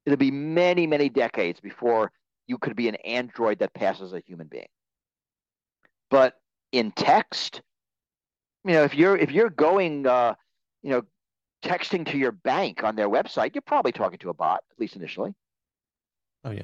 it'll 0.07 0.17
be 0.17 0.31
many, 0.31 0.87
many 0.87 1.09
decades 1.09 1.61
before 1.61 2.13
you 2.47 2.59
could 2.59 2.77
be 2.77 2.89
an 2.89 2.97
android 2.97 3.61
that 3.61 3.75
passes 3.75 4.13
a 4.13 4.21
human 4.21 4.49
being. 4.49 4.69
But 6.11 6.35
in 6.73 6.93
text, 6.93 7.63
you 8.65 8.73
know, 8.73 8.85
if 8.85 8.95
you're 8.95 9.17
if 9.17 9.31
you're 9.31 9.51
going, 9.51 10.07
uh, 10.07 10.35
you 10.83 10.91
know, 10.91 11.03
texting 11.65 12.07
to 12.11 12.19
your 12.19 12.33
bank 12.33 12.83
on 12.83 12.97
their 12.97 13.09
website, 13.09 13.55
you're 13.55 13.63
probably 13.63 13.93
talking 13.93 14.19
to 14.19 14.31
a 14.31 14.35
bot, 14.35 14.63
at 14.71 14.81
least 14.81 14.97
initially. 14.97 15.35
Oh 16.45 16.51
yeah, 16.51 16.63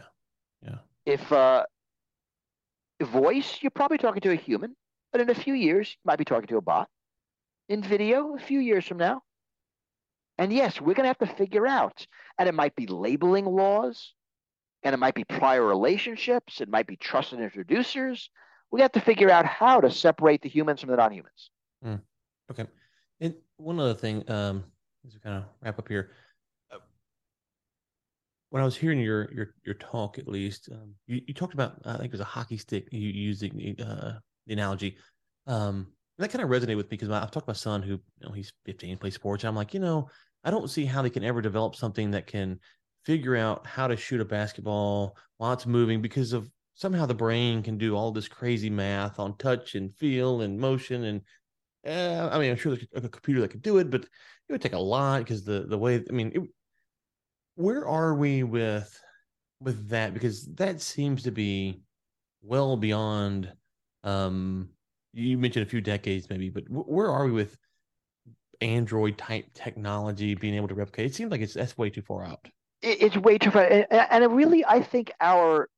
yeah. 0.62 0.79
If 1.05 1.31
uh, 1.33 1.65
voice, 3.05 3.59
you're 3.61 3.71
probably 3.71 3.99
talking 3.99 4.23
to 4.23 4.33
a 4.33 4.37
human, 4.37 4.75
but 5.12 5.21
in 5.21 5.31
a 5.31 5.35
few 5.35 5.55
years, 5.55 5.91
you 5.91 6.03
might 6.05 6.19
be 6.19 6.25
talking 6.25 6.49
to 6.49 6.57
a 6.57 6.62
bot. 6.62 6.89
In 7.69 7.83
video, 7.83 8.37
a 8.37 8.39
few 8.39 8.61
years 8.61 8.87
from 8.87 8.99
now. 8.99 9.23
And 10.39 10.53
yes, 10.53 10.81
we're 10.81 10.95
going 10.95 11.05
to 11.05 11.09
have 11.09 11.19
to 11.19 11.27
figure 11.27 11.67
out, 11.67 12.07
and 12.39 12.49
it 12.49 12.55
might 12.55 12.77
be 12.77 12.87
labeling 12.87 13.47
laws, 13.47 14.12
and 14.83 14.95
it 14.95 14.99
might 14.99 15.15
be 15.15 15.25
prior 15.25 15.65
relationships, 15.65 16.61
it 16.61 16.69
might 16.69 16.87
be 16.87 16.97
trusted 16.97 17.41
introducers. 17.41 18.31
We 18.71 18.83
have 18.83 18.93
to 18.93 19.01
figure 19.01 19.31
out 19.31 19.47
how 19.47 19.81
to 19.81 19.91
separate 19.91 20.43
the 20.43 20.49
humans 20.49 20.81
from 20.81 20.91
the 20.91 20.97
non-humans. 20.97 21.51
Mm. 21.85 22.01
Okay. 22.51 22.67
And 23.21 23.35
one 23.57 23.81
other 23.81 23.95
thing, 23.95 24.29
um, 24.31 24.65
as 25.07 25.15
we 25.15 25.21
kind 25.21 25.37
of 25.37 25.45
wrap 25.62 25.79
up 25.79 25.89
here, 25.89 26.11
when 28.57 28.62
I 28.62 28.64
was 28.64 28.75
hearing 28.75 28.99
your 28.99 29.31
your 29.35 29.55
your 29.66 29.75
talk, 29.75 30.19
at 30.19 30.27
least, 30.27 30.71
um, 30.73 30.95
you, 31.07 31.21
you 31.27 31.35
talked 31.35 31.53
about 31.53 31.79
I 31.85 31.99
think 31.99 32.07
it 32.07 32.12
was 32.12 32.21
a 32.21 32.25
hockey 32.25 32.57
stick. 32.57 32.88
You 32.90 33.11
using 33.11 33.77
uh, 33.79 34.19
the 34.47 34.55
analogy, 34.55 34.97
um, 35.47 35.88
that 36.16 36.31
kind 36.31 36.42
of 36.42 36.49
resonated 36.49 36.79
with 36.79 36.87
me 36.87 36.97
because 36.97 37.11
I've 37.11 37.31
talked 37.31 37.47
to 37.47 37.51
my 37.51 37.53
son 37.53 37.83
who 37.83 37.90
you 37.90 38.01
know 38.23 38.33
he's 38.33 38.55
15, 38.64 38.97
plays 38.97 39.14
sports, 39.14 39.45
and 39.45 39.51
I'm 39.51 39.57
like, 39.57 39.75
you 39.75 39.81
know, 39.81 40.09
I 40.42 40.51
don't 40.51 40.71
see 40.71 40.87
how 40.87 41.03
they 41.03 41.11
can 41.11 41.23
ever 41.23 41.42
develop 41.42 41.77
something 41.77 42.12
that 42.12 42.27
can 42.27 42.59
figure 43.05 43.37
out 43.37 43.66
how 43.66 43.88
to 43.88 43.95
shoot 43.95 44.23
a 44.23 44.25
basketball 44.25 45.19
while 45.37 45.53
it's 45.53 45.66
moving 45.66 46.01
because 46.01 46.33
of 46.33 46.51
somehow 46.77 47.05
the 47.05 47.12
brain 47.14 47.62
can 47.62 47.77
do 47.77 47.95
all 47.95 48.11
this 48.11 48.27
crazy 48.27 48.71
math 48.71 49.19
on 49.19 49.37
touch 49.37 49.75
and 49.75 49.95
feel 49.97 50.40
and 50.40 50.59
motion 50.59 51.05
and 51.05 51.21
uh, 51.87 52.31
I 52.33 52.38
mean, 52.38 52.51
I'm 52.51 52.57
sure 52.57 52.75
there's 52.75 53.05
a 53.05 53.09
computer 53.09 53.42
that 53.42 53.51
could 53.51 53.62
do 53.62 53.79
it, 53.79 53.90
but 53.90 54.01
it 54.03 54.09
would 54.53 54.62
take 54.62 54.73
a 54.73 54.79
lot 54.79 55.19
because 55.19 55.45
the 55.45 55.66
the 55.69 55.79
way 55.79 56.03
I 56.09 56.12
mean, 56.12 56.33
it, 56.35 56.40
where 57.57 57.87
are 57.87 58.14
we 58.14 58.45
with 58.45 59.03
with 59.61 59.88
that? 59.88 60.14
Because 60.14 60.47
that 60.55 60.81
seems 60.81 61.25
to 61.25 61.31
be 61.31 61.81
well 62.42 62.77
beyond. 62.77 63.53
Um, 64.05 64.69
you 65.12 65.37
mentioned 65.38 65.66
a 65.66 65.69
few 65.69 65.81
decades, 65.81 66.29
maybe, 66.31 66.51
but 66.51 66.64
where 66.69 67.11
are 67.11 67.25
we 67.25 67.33
with 67.33 67.57
Android 68.61 69.19
type 69.19 69.47
technology 69.55 70.35
being 70.35 70.55
able 70.55 70.69
to 70.69 70.75
replicate? 70.75 71.07
It 71.07 71.14
seems 71.14 71.31
like 71.31 71.40
it's 71.40 71.55
that's 71.55 71.77
way 71.77 71.90
too 71.90 72.03
far 72.03 72.25
out. 72.25 72.47
it's 72.83 73.16
way 73.16 73.38
too 73.38 73.51
far, 73.51 73.64
and, 73.64 73.87
and 73.90 74.25
it 74.25 74.31
really, 74.31 74.64
I 74.64 74.83
think 74.83 75.11
our 75.21 75.69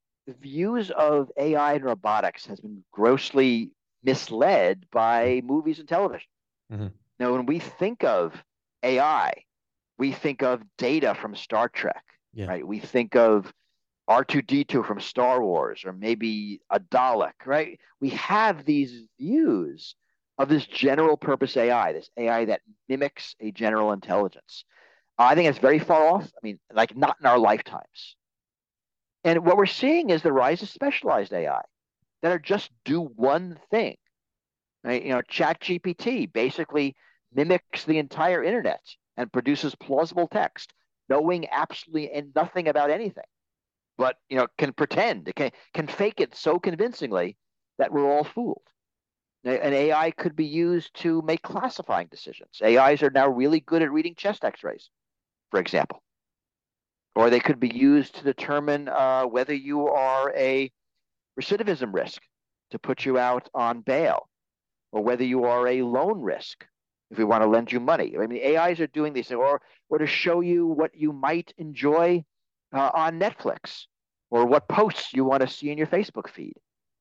views 0.41 0.91
of 0.91 1.31
AI 1.39 1.75
and 1.75 1.85
robotics 1.85 2.45
has 2.47 2.61
been 2.61 2.85
grossly 2.93 3.71
misled 4.03 4.85
by 4.91 5.41
movies 5.45 5.79
and 5.79 5.89
television. 5.89 6.29
Mm-hmm. 6.73 6.89
Now, 7.19 7.33
when 7.33 7.47
we 7.47 7.59
think 7.59 8.05
of 8.05 8.35
AI, 8.83 9.33
we 9.99 10.13
think 10.13 10.43
of 10.43 10.63
data 10.79 11.15
from 11.15 11.35
Star 11.35 11.69
Trek, 11.69 12.05
yeah. 12.33 12.47
right? 12.47 12.67
We 12.67 12.79
think 12.79 13.17
of 13.17 13.53
R2D2 14.09 14.87
from 14.87 15.01
Star 15.01 15.43
Wars, 15.43 15.83
or 15.85 15.93
maybe 15.93 16.61
a 16.71 16.81
Dalek, 16.81 17.45
right? 17.45 17.79
We 18.01 18.11
have 18.11 18.65
these 18.65 19.05
views 19.19 19.95
of 20.39 20.49
this 20.49 20.65
general 20.65 21.17
purpose 21.17 21.57
AI, 21.57 21.93
this 21.93 22.09
AI 22.17 22.47
that 22.47 22.63
mimics 22.89 23.35
a 23.41 23.51
general 23.51 23.93
intelligence. 23.93 24.65
I 25.19 25.35
think 25.35 25.49
it's 25.49 25.59
very 25.59 25.81
far 25.81 26.07
off. 26.07 26.25
I 26.25 26.39
mean, 26.43 26.61
like 26.73 26.97
not 26.97 27.17
in 27.21 27.27
our 27.27 27.39
lifetimes. 27.39 28.17
And 29.25 29.45
what 29.45 29.57
we're 29.57 29.67
seeing 29.67 30.11
is 30.11 30.23
the 30.23 30.33
rise 30.33 30.63
of 30.63 30.69
specialized 30.69 31.33
AI 31.33 31.61
that 32.23 32.33
are 32.33 32.39
just 32.39 32.71
do 32.85 33.01
one 33.01 33.59
thing. 33.71 33.97
Right? 34.85 35.03
You 35.03 35.11
know, 35.11 35.23
Chat 35.23 35.61
GPT 35.61 36.33
basically 36.33 36.95
mimics 37.35 37.85
the 37.85 37.99
entire 37.99 38.43
internet 38.45 38.81
and 39.19 39.33
produces 39.33 39.75
plausible 39.75 40.29
text, 40.29 40.73
knowing 41.09 41.47
absolutely 41.51 42.25
nothing 42.35 42.69
about 42.69 42.89
anything, 42.89 43.25
but 43.99 44.17
you 44.31 44.39
know, 44.39 44.47
can 44.57 44.73
pretend, 44.73 45.31
can 45.35 45.51
can 45.75 45.89
fake 45.89 46.21
it 46.21 46.35
so 46.35 46.59
convincingly 46.59 47.37
that 47.79 47.93
we're 47.93 48.09
all 48.09 48.25
fooled. 48.25 48.63
An 49.45 49.73
AI 49.73 50.11
could 50.13 50.37
be 50.37 50.47
used 50.47 50.95
to 51.03 51.23
make 51.23 51.43
classifying 51.43 52.09
decisions. 52.11 52.61
AIs 52.63 53.03
are 53.03 53.11
now 53.11 53.29
really 53.29 53.61
good 53.61 53.83
at 53.83 53.93
reading 53.93 54.15
chest 54.15 54.45
X-rays, 54.45 54.91
for 55.51 55.61
example, 55.61 56.03
or 57.15 57.29
they 57.29 57.41
could 57.41 57.61
be 57.61 57.75
used 57.75 58.17
to 58.17 58.25
determine 58.25 58.89
uh, 58.89 59.25
whether 59.25 59.55
you 59.55 59.89
are 59.89 60.33
a 60.37 60.71
recidivism 61.41 61.93
risk 61.93 62.23
to 62.71 62.79
put 62.79 63.05
you 63.05 63.19
out 63.19 63.49
on 63.55 63.81
bail, 63.81 64.29
or 64.93 65.03
whether 65.03 65.25
you 65.25 65.45
are 65.45 65.67
a 65.67 65.83
loan 65.83 66.21
risk 66.21 66.65
if 67.11 67.19
we 67.19 67.25
want 67.25 67.43
to 67.43 67.49
lend 67.49 67.73
you 67.73 67.81
money. 67.81 68.17
I 68.21 68.27
mean, 68.27 68.57
AIs 68.57 68.81
are 68.81 68.87
doing 68.87 69.13
this, 69.13 69.31
or 69.31 69.61
or 69.89 69.99
to 69.99 70.07
show 70.07 70.41
you 70.41 70.67
what 70.67 70.95
you 70.95 71.13
might 71.13 71.53
enjoy 71.59 72.25
uh, 72.73 72.91
on 72.95 73.19
Netflix, 73.19 73.87
or 74.31 74.47
what 74.47 74.69
posts 74.69 75.13
you 75.13 75.25
want 75.25 75.43
to 75.43 75.49
see 75.49 75.71
in 75.71 75.79
your 75.79 75.87
Facebook 75.87 76.29
feed. 76.29 76.55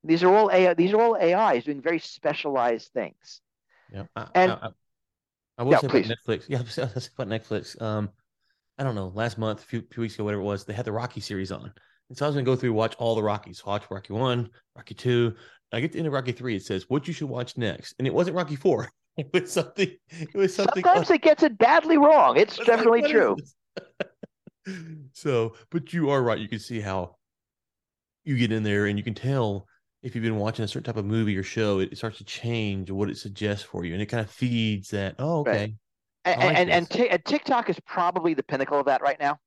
These 0.03 0.23
are 0.23 0.33
all 0.33 0.49
AI. 0.51 0.73
These 0.73 0.93
are 0.93 1.01
all 1.01 1.15
AIs 1.15 1.65
doing 1.65 1.81
very 1.81 1.99
specialized 1.99 2.91
things. 2.93 3.41
Yeah, 3.93 4.03
I, 4.15 4.27
and 4.35 4.51
I, 4.51 4.55
I, 4.55 4.69
I 5.59 5.63
will 5.63 5.71
yeah, 5.73 5.79
please. 5.79 6.11
Netflix. 6.11 6.45
Yeah, 6.49 6.59
I 6.59 6.61
was 6.61 7.09
about 7.17 7.27
Netflix. 7.27 7.81
Um, 7.81 8.09
I 8.77 8.83
don't 8.83 8.95
know. 8.95 9.11
Last 9.13 9.37
month, 9.37 9.63
a 9.63 9.65
few, 9.65 9.83
few 9.91 10.01
weeks 10.01 10.15
ago, 10.15 10.23
whatever 10.23 10.41
it 10.41 10.45
was, 10.45 10.63
they 10.63 10.73
had 10.73 10.85
the 10.85 10.91
Rocky 10.91 11.19
series 11.19 11.51
on, 11.51 11.73
and 12.09 12.17
so 12.17 12.25
I 12.25 12.29
was 12.29 12.35
going 12.35 12.45
to 12.45 12.51
go 12.51 12.55
through 12.55 12.73
watch 12.73 12.95
all 12.95 13.15
the 13.15 13.23
Rockies. 13.23 13.65
Watch 13.65 13.83
Rocky 13.89 14.13
one, 14.13 14.49
Rocky 14.75 14.95
two. 14.95 15.35
I 15.73 15.81
get 15.81 15.91
to 15.91 15.97
end 15.97 16.07
of 16.07 16.13
Rocky 16.13 16.31
three. 16.31 16.55
It 16.55 16.63
says 16.63 16.85
what 16.87 17.07
you 17.07 17.13
should 17.13 17.27
watch 17.27 17.57
next, 17.57 17.95
and 17.99 18.07
it 18.07 18.13
wasn't 18.13 18.37
Rocky 18.37 18.55
four. 18.55 18.89
It 19.33 19.33
was 19.33 19.51
something. 19.51 19.91
It 20.09 20.35
was 20.35 20.55
something. 20.55 20.83
Sometimes 20.83 21.09
it 21.09 21.23
gets 21.23 21.41
it 21.41 21.57
badly 21.57 21.97
wrong. 21.97 22.37
It's 22.37 22.55
definitely 22.57 23.01
like, 23.01 23.11
true. 23.11 23.35
so, 25.13 25.55
but 25.71 25.91
you 25.91 26.11
are 26.11 26.21
right. 26.21 26.37
You 26.37 26.47
can 26.47 26.59
see 26.59 26.79
how 26.79 27.15
you 28.25 28.37
get 28.37 28.51
in 28.51 28.61
there, 28.61 28.85
and 28.85 28.95
you 28.95 29.03
can 29.03 29.15
tell 29.15 29.65
if 30.03 30.13
you've 30.13 30.23
been 30.23 30.37
watching 30.37 30.63
a 30.63 30.67
certain 30.67 30.83
type 30.83 30.97
of 30.97 31.05
movie 31.05 31.35
or 31.35 31.41
show, 31.41 31.79
it, 31.79 31.97
starts 31.97 32.19
to 32.19 32.23
change 32.25 32.91
what 32.91 33.09
it 33.09 33.17
suggests 33.17 33.63
for 33.63 33.85
you, 33.85 33.93
and 33.93 34.01
it 34.01 34.05
kind 34.05 34.23
of 34.23 34.29
feeds 34.29 34.89
that. 34.89 35.15
Oh, 35.17 35.39
okay. 35.39 35.51
Right. 35.51 35.73
And 36.25 36.39
like 36.39 36.57
and, 36.57 36.69
and, 36.69 36.89
t- 36.89 37.09
and, 37.09 37.25
TikTok 37.25 37.69
is 37.69 37.79
probably 37.85 38.33
the 38.33 38.43
pinnacle 38.43 38.79
of 38.79 38.85
that 38.85 39.01
right 39.01 39.19
now. 39.19 39.39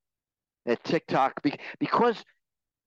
At 0.66 0.82
TikTok, 0.82 1.40
because 1.78 2.24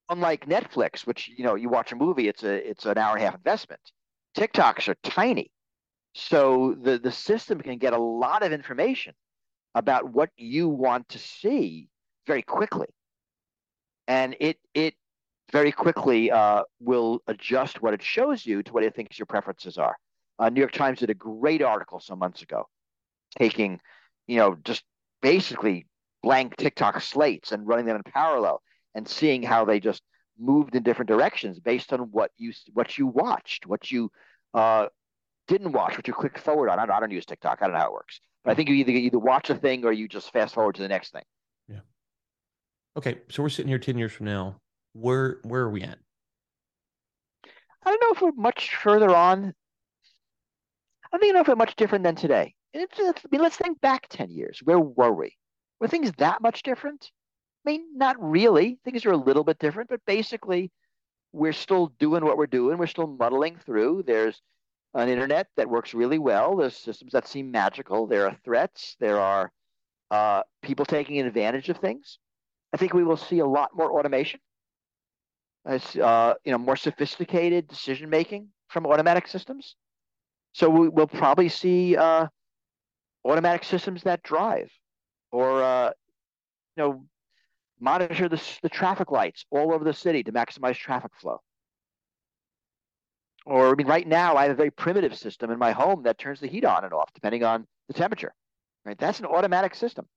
unlike 0.10 0.48
Netflix, 0.48 1.08
which 1.08 1.30
you 1.30 1.44
know 1.44 1.56
you 1.56 1.70
watch 1.70 1.92
a 1.92 1.96
movie, 1.96 2.28
it's 2.28 2.44
a 2.44 2.70
it's 2.70 2.86
an 2.86 2.98
hour 2.98 3.16
and 3.16 3.22
a 3.24 3.26
half 3.26 3.36
investment. 3.36 3.82
TikToks 4.38 4.90
are 4.90 4.96
tiny, 5.04 5.52
so 6.14 6.76
the 6.82 6.98
the 7.00 7.12
system 7.12 7.60
can 7.60 7.78
get 7.78 7.94
a 7.94 7.98
lot 7.98 8.44
of 8.44 8.52
information 8.52 9.14
about 9.76 10.12
what 10.12 10.30
you 10.38 10.70
want 10.70 11.10
to 11.10 11.20
see 11.20 11.90
very 12.28 12.44
quickly, 12.44 12.88
and 14.08 14.36
it 14.40 14.58
it 14.74 14.94
very 15.52 15.72
quickly 15.72 16.32
uh, 16.32 16.64
will 16.80 17.22
adjust 17.28 17.82
what 17.82 17.94
it 17.94 18.02
shows 18.02 18.46
you 18.46 18.64
to 18.64 18.72
what 18.74 18.84
it 18.84 18.96
thinks 18.96 19.20
your 19.20 19.26
preferences 19.26 19.78
are. 19.78 19.96
Uh, 20.40 20.50
New 20.50 20.60
York 20.60 20.72
Times 20.72 21.00
did 21.00 21.10
a 21.10 21.16
great 21.16 21.62
article 21.62 22.00
some 22.00 22.20
months 22.20 22.42
ago, 22.42 22.68
taking 23.38 23.80
you 24.28 24.38
know 24.38 24.56
just 24.64 24.84
basically 25.22 25.88
blank 26.22 26.56
TikTok 26.58 27.02
slates 27.02 27.52
and 27.52 27.68
running 27.68 27.86
them 27.86 27.98
in 27.98 28.04
parallel 28.04 28.62
and 28.96 29.08
seeing 29.08 29.44
how 29.44 29.66
they 29.66 29.80
just 29.80 30.02
moved 30.40 30.76
in 30.76 30.84
different 30.84 31.10
directions 31.10 31.60
based 31.60 31.92
on 31.92 32.00
what 32.12 32.32
you 32.38 32.54
what 32.74 32.98
you 32.98 33.08
watched, 33.08 33.66
what 33.66 33.92
you 33.92 34.12
uh, 34.54 34.88
didn't 35.48 35.72
watch, 35.72 35.96
what 35.98 36.08
you 36.08 36.14
clicked 36.14 36.40
forward 36.40 36.70
on. 36.70 36.80
I 36.80 36.86
don't, 36.86 36.96
I 36.96 37.00
don't 37.00 37.12
use 37.12 37.26
TikTok. 37.26 37.60
I 37.62 37.66
don't 37.66 37.74
know 37.74 37.80
how 37.80 37.88
it 37.88 37.94
works, 37.94 38.20
but 38.44 38.52
I 38.52 38.56
think 38.56 38.70
you 38.70 38.76
either 38.76 38.92
either 38.92 39.20
watch 39.20 39.50
a 39.50 39.56
thing 39.56 39.86
or 39.86 39.92
you 39.92 40.08
just 40.08 40.32
fast 40.32 40.54
forward 40.54 40.76
to 40.76 40.82
the 40.82 40.88
next 40.88 41.12
thing. 41.12 41.24
Yeah. 41.68 41.80
Okay, 42.98 43.20
so 43.30 43.44
we're 43.44 43.50
sitting 43.50 43.70
here 43.70 43.80
ten 43.80 43.98
years 43.98 44.12
from 44.12 44.26
now. 44.28 44.58
Where 44.94 45.40
where 45.44 45.62
are 45.62 45.70
we 45.70 45.82
at? 45.82 46.00
I 47.86 47.90
don't 47.90 48.02
know 48.02 48.14
if 48.14 48.22
we're 48.22 48.42
much 48.42 48.76
further 48.76 49.14
on. 49.14 49.54
I 51.12 51.18
don't 51.18 51.34
know 51.34 51.42
if 51.42 51.48
we're 51.48 51.56
much 51.56 51.76
different 51.76 52.04
than 52.04 52.16
today. 52.16 52.56
It's, 52.74 53.00
I 53.00 53.14
mean, 53.32 53.42
let's 53.42 53.58
think 53.58 53.80
back 53.82 54.08
10 54.10 54.32
years. 54.32 54.62
Where 54.64 54.80
were 54.80 55.14
we? 55.14 55.36
Were 55.80 55.88
things 55.88 56.12
that 56.18 56.42
much 56.42 56.64
different? 56.64 57.12
I 57.66 57.72
mean, 57.72 57.86
not 57.96 58.16
really. 58.20 58.80
Things 58.84 59.06
are 59.06 59.12
a 59.12 59.18
little 59.18 59.44
bit 59.44 59.60
different, 59.60 59.90
but 59.90 60.00
basically, 60.08 60.72
we're 61.32 61.54
still 61.54 61.88
doing 62.00 62.26
what 62.26 62.38
we're 62.38 62.48
doing. 62.48 62.78
We're 62.78 62.88
still 62.88 63.08
muddling 63.08 63.58
through. 63.66 64.04
There's 64.08 64.42
an 64.94 65.10
internet 65.10 65.48
that 65.58 65.70
works 65.70 65.94
really 65.94 66.20
well. 66.20 66.56
There's 66.56 66.76
systems 66.76 67.14
that 67.14 67.28
seem 67.28 67.52
magical. 67.52 68.08
There 68.08 68.28
are 68.28 68.38
threats. 68.44 68.96
There 69.00 69.20
are 69.20 69.52
uh, 70.12 70.44
people 70.62 70.86
taking 70.86 71.20
advantage 71.20 71.70
of 71.70 71.78
things. 71.78 72.20
I 72.74 72.78
think 72.78 72.94
we 72.94 73.04
will 73.04 73.18
see 73.18 73.40
a 73.40 73.46
lot 73.46 73.72
more 73.76 73.98
automation. 73.98 74.40
As, 75.66 75.96
uh, 75.96 76.34
you 76.44 76.52
know, 76.52 76.58
more 76.58 76.76
sophisticated 76.76 77.68
decision 77.68 78.10
making 78.10 78.50
from 78.68 78.86
automatic 78.86 79.28
systems. 79.28 79.76
So 80.52 80.70
we, 80.70 80.90
will 80.90 81.08
probably 81.08 81.50
see 81.50 81.96
uh, 81.96 82.28
automatic 83.26 83.64
systems 83.64 84.04
that 84.04 84.22
drive, 84.24 84.70
or 85.32 85.64
uh, 85.64 85.92
you 86.76 86.84
know, 86.84 87.06
monitor 87.80 88.30
the, 88.30 88.42
the 88.62 88.70
traffic 88.70 89.10
lights 89.10 89.46
all 89.52 89.74
over 89.74 89.84
the 89.84 89.94
city 89.94 90.24
to 90.24 90.32
maximize 90.32 90.76
traffic 90.76 91.12
flow. 91.20 91.40
Or 93.46 93.72
I 93.72 93.76
mean, 93.76 93.88
right 93.88 94.08
now 94.08 94.36
I 94.36 94.44
have 94.44 94.52
a 94.52 94.56
very 94.56 94.72
primitive 94.72 95.16
system 95.16 95.52
in 95.52 95.60
my 95.60 95.72
home 95.72 96.04
that 96.04 96.18
turns 96.18 96.40
the 96.40 96.48
heat 96.48 96.66
on 96.66 96.84
and 96.84 96.94
off 96.94 97.14
depending 97.14 97.44
on 97.44 97.68
the 97.88 97.94
temperature. 97.94 98.34
Right, 98.86 98.98
that's 98.98 99.20
an 99.20 99.26
automatic 99.26 99.76
system. 99.76 100.08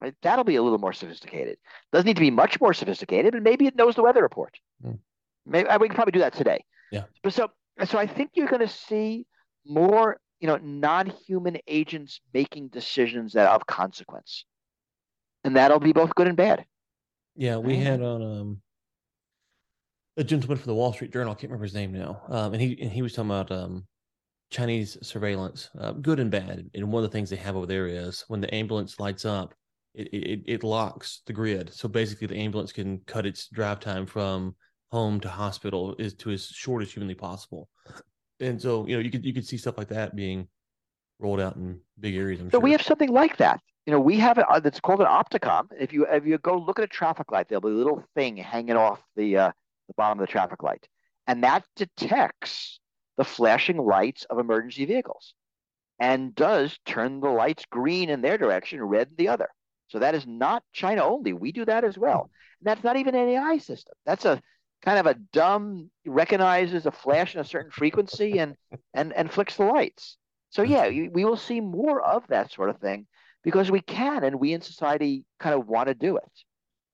Right, 0.00 0.14
that'll 0.22 0.44
be 0.44 0.56
a 0.56 0.62
little 0.62 0.78
more 0.78 0.92
sophisticated. 0.92 1.58
Doesn't 1.92 2.06
need 2.06 2.16
to 2.16 2.20
be 2.20 2.30
much 2.30 2.60
more 2.60 2.74
sophisticated, 2.74 3.32
but 3.32 3.42
maybe 3.42 3.66
it 3.66 3.76
knows 3.76 3.94
the 3.94 4.02
weather 4.02 4.22
report. 4.22 4.56
Mm. 4.84 4.98
Maybe 5.46 5.68
we 5.80 5.88
can 5.88 5.94
probably 5.94 6.12
do 6.12 6.20
that 6.20 6.34
today. 6.34 6.64
Yeah. 6.90 7.04
But 7.22 7.32
so 7.32 7.50
so 7.84 7.98
I 7.98 8.06
think 8.06 8.30
you're 8.34 8.48
going 8.48 8.66
to 8.66 8.68
see 8.68 9.26
more 9.64 10.18
you 10.42 10.48
know 10.48 10.58
non-human 10.62 11.56
agents 11.66 12.20
making 12.34 12.68
decisions 12.68 13.32
that 13.32 13.46
are 13.46 13.54
of 13.54 13.66
consequence 13.66 14.44
and 15.44 15.56
that'll 15.56 15.80
be 15.80 15.92
both 15.92 16.14
good 16.14 16.26
and 16.26 16.36
bad 16.36 16.64
yeah 17.36 17.56
we 17.56 17.76
had 17.76 18.02
on 18.02 18.22
um 18.22 18.62
a 20.16 20.24
gentleman 20.24 20.58
from 20.58 20.66
the 20.66 20.74
wall 20.74 20.92
street 20.92 21.12
journal 21.12 21.32
i 21.32 21.34
can't 21.34 21.50
remember 21.50 21.64
his 21.64 21.74
name 21.74 21.92
now 21.92 22.20
um 22.28 22.52
and 22.52 22.62
he 22.62 22.80
and 22.80 22.90
he 22.90 23.02
was 23.02 23.12
talking 23.12 23.30
about 23.30 23.50
um 23.50 23.86
chinese 24.50 24.98
surveillance 25.02 25.70
uh, 25.80 25.92
good 25.92 26.20
and 26.20 26.30
bad 26.30 26.68
and 26.74 26.92
one 26.92 27.02
of 27.02 27.10
the 27.10 27.16
things 27.16 27.30
they 27.30 27.36
have 27.36 27.56
over 27.56 27.66
there 27.66 27.86
is 27.86 28.24
when 28.28 28.40
the 28.40 28.54
ambulance 28.54 29.00
lights 29.00 29.24
up 29.24 29.54
it, 29.94 30.08
it 30.12 30.42
it 30.46 30.64
locks 30.64 31.22
the 31.26 31.32
grid 31.32 31.72
so 31.72 31.88
basically 31.88 32.26
the 32.26 32.36
ambulance 32.36 32.72
can 32.72 32.98
cut 33.06 33.26
its 33.26 33.48
drive 33.48 33.80
time 33.80 34.06
from 34.06 34.54
home 34.90 35.18
to 35.20 35.28
hospital 35.28 35.94
is 35.98 36.14
to 36.14 36.30
as 36.30 36.46
short 36.46 36.82
as 36.82 36.92
humanly 36.92 37.14
possible 37.14 37.68
and 38.40 38.60
so 38.60 38.86
you 38.86 38.94
know 38.94 39.00
you 39.00 39.10
could 39.10 39.24
you 39.24 39.32
could 39.32 39.46
see 39.46 39.56
stuff 39.56 39.78
like 39.78 39.88
that 39.88 40.14
being 40.14 40.46
rolled 41.22 41.40
out 41.40 41.56
in 41.56 41.80
big 42.00 42.16
areas. 42.16 42.40
I'm 42.40 42.48
so 42.48 42.56
sure. 42.56 42.60
we 42.60 42.72
have 42.72 42.82
something 42.82 43.10
like 43.10 43.36
that. 43.38 43.60
You 43.86 43.92
know, 43.92 44.00
we 44.00 44.18
have 44.18 44.38
it. 44.38 44.44
Uh, 44.48 44.60
that's 44.60 44.80
called 44.80 45.00
an 45.00 45.06
opticom. 45.06 45.68
If 45.78 45.92
you 45.92 46.06
if 46.06 46.26
you 46.26 46.38
go 46.38 46.56
look 46.56 46.78
at 46.78 46.84
a 46.84 46.88
traffic 46.88 47.32
light, 47.32 47.48
there'll 47.48 47.62
be 47.62 47.68
a 47.68 47.72
little 47.72 48.04
thing 48.14 48.36
hanging 48.36 48.76
off 48.76 49.02
the 49.16 49.38
uh, 49.38 49.52
the 49.92 50.02
bottom 50.02 50.18
of 50.18 50.26
the 50.26 50.32
traffic 50.32 50.62
light, 50.62 50.86
and 51.26 51.44
that 51.44 51.64
detects 51.76 52.80
the 53.16 53.24
flashing 53.24 53.78
lights 53.78 54.24
of 54.30 54.38
emergency 54.38 54.84
vehicles, 54.84 55.34
and 55.98 56.34
does 56.34 56.78
turn 56.86 57.20
the 57.20 57.28
lights 57.28 57.64
green 57.70 58.10
in 58.10 58.22
their 58.22 58.38
direction, 58.38 58.82
red 58.82 59.08
in 59.08 59.14
the 59.16 59.28
other. 59.28 59.48
So 59.88 59.98
that 59.98 60.14
is 60.14 60.26
not 60.26 60.64
China 60.72 61.04
only. 61.04 61.34
We 61.34 61.52
do 61.52 61.66
that 61.66 61.84
as 61.84 61.98
well. 61.98 62.30
And 62.60 62.66
that's 62.66 62.82
not 62.82 62.96
even 62.96 63.14
an 63.14 63.28
AI 63.28 63.58
system. 63.58 63.94
That's 64.06 64.24
a 64.24 64.40
kind 64.82 64.98
of 64.98 65.06
a 65.06 65.14
dumb 65.32 65.90
recognizes 66.06 66.86
a 66.86 66.90
flash 66.90 67.34
in 67.34 67.40
a 67.40 67.44
certain 67.44 67.70
frequency 67.70 68.38
and 68.38 68.56
and 68.94 69.12
and 69.12 69.30
flicks 69.30 69.56
the 69.56 69.64
lights. 69.64 70.16
So 70.50 70.64
hmm. 70.64 70.72
yeah, 70.72 70.88
we 70.88 71.24
will 71.24 71.36
see 71.36 71.60
more 71.60 72.00
of 72.00 72.26
that 72.28 72.50
sort 72.50 72.70
of 72.70 72.78
thing 72.78 73.06
because 73.44 73.70
we 73.70 73.80
can 73.80 74.24
and 74.24 74.40
we 74.40 74.52
in 74.52 74.60
society 74.60 75.24
kind 75.38 75.54
of 75.54 75.66
want 75.66 75.88
to 75.88 75.94
do 75.94 76.16
it. 76.16 76.32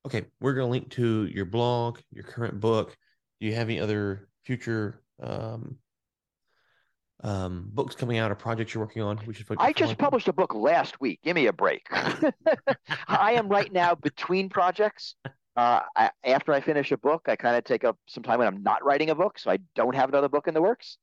Okay, 0.08 0.24
we're 0.40 0.54
going 0.54 0.66
to 0.66 0.70
link 0.70 0.90
to 0.92 1.26
your 1.26 1.44
blog, 1.44 1.98
your 2.10 2.24
current 2.24 2.58
book. 2.60 2.96
Do 3.40 3.46
you 3.46 3.54
have 3.54 3.68
any 3.68 3.78
other 3.78 4.30
future 4.42 5.02
um, 5.22 5.76
um, 7.22 7.68
books 7.74 7.94
coming 7.94 8.16
out 8.16 8.30
or 8.30 8.34
projects 8.34 8.72
you're 8.72 8.82
working 8.82 9.02
on? 9.02 9.20
We 9.26 9.34
should. 9.34 9.44
I 9.58 9.74
just 9.74 9.98
published 9.98 10.26
a 10.26 10.32
book 10.32 10.54
last 10.54 10.98
week. 10.98 11.20
Give 11.22 11.34
me 11.34 11.48
a 11.48 11.52
break. 11.52 11.86
I 13.06 13.32
am 13.32 13.50
right 13.50 13.70
now 13.70 13.96
between 13.96 14.48
projects. 14.48 15.14
Uh, 15.54 15.80
I, 15.94 16.10
after 16.24 16.54
I 16.54 16.62
finish 16.62 16.90
a 16.90 16.96
book, 16.96 17.26
I 17.28 17.36
kind 17.36 17.56
of 17.56 17.64
take 17.64 17.84
up 17.84 17.98
some 18.06 18.22
time 18.22 18.38
when 18.38 18.48
I'm 18.48 18.62
not 18.62 18.82
writing 18.82 19.10
a 19.10 19.14
book, 19.14 19.38
so 19.38 19.50
I 19.50 19.58
don't 19.74 19.94
have 19.94 20.08
another 20.08 20.30
book 20.30 20.48
in 20.48 20.54
the 20.54 20.62
works. 20.62 20.96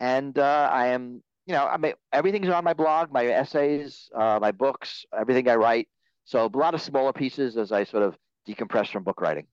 And 0.00 0.36
uh, 0.36 0.68
I 0.72 0.88
am, 0.88 1.22
you 1.46 1.54
know, 1.54 1.64
I 1.64 1.76
mean, 1.76 1.92
everything's 2.12 2.48
on 2.48 2.64
my 2.64 2.74
blog, 2.74 3.12
my 3.12 3.24
essays, 3.24 4.10
uh, 4.12 4.40
my 4.42 4.50
books, 4.50 5.04
everything 5.16 5.48
I 5.48 5.54
write. 5.54 5.88
So 6.24 6.44
a 6.44 6.58
lot 6.58 6.74
of 6.74 6.82
smaller 6.82 7.12
pieces 7.12 7.56
as 7.56 7.70
I 7.70 7.84
sort 7.84 8.02
of 8.02 8.16
decompress 8.48 8.90
from 8.90 9.04
book 9.04 9.20
writing. 9.20 9.46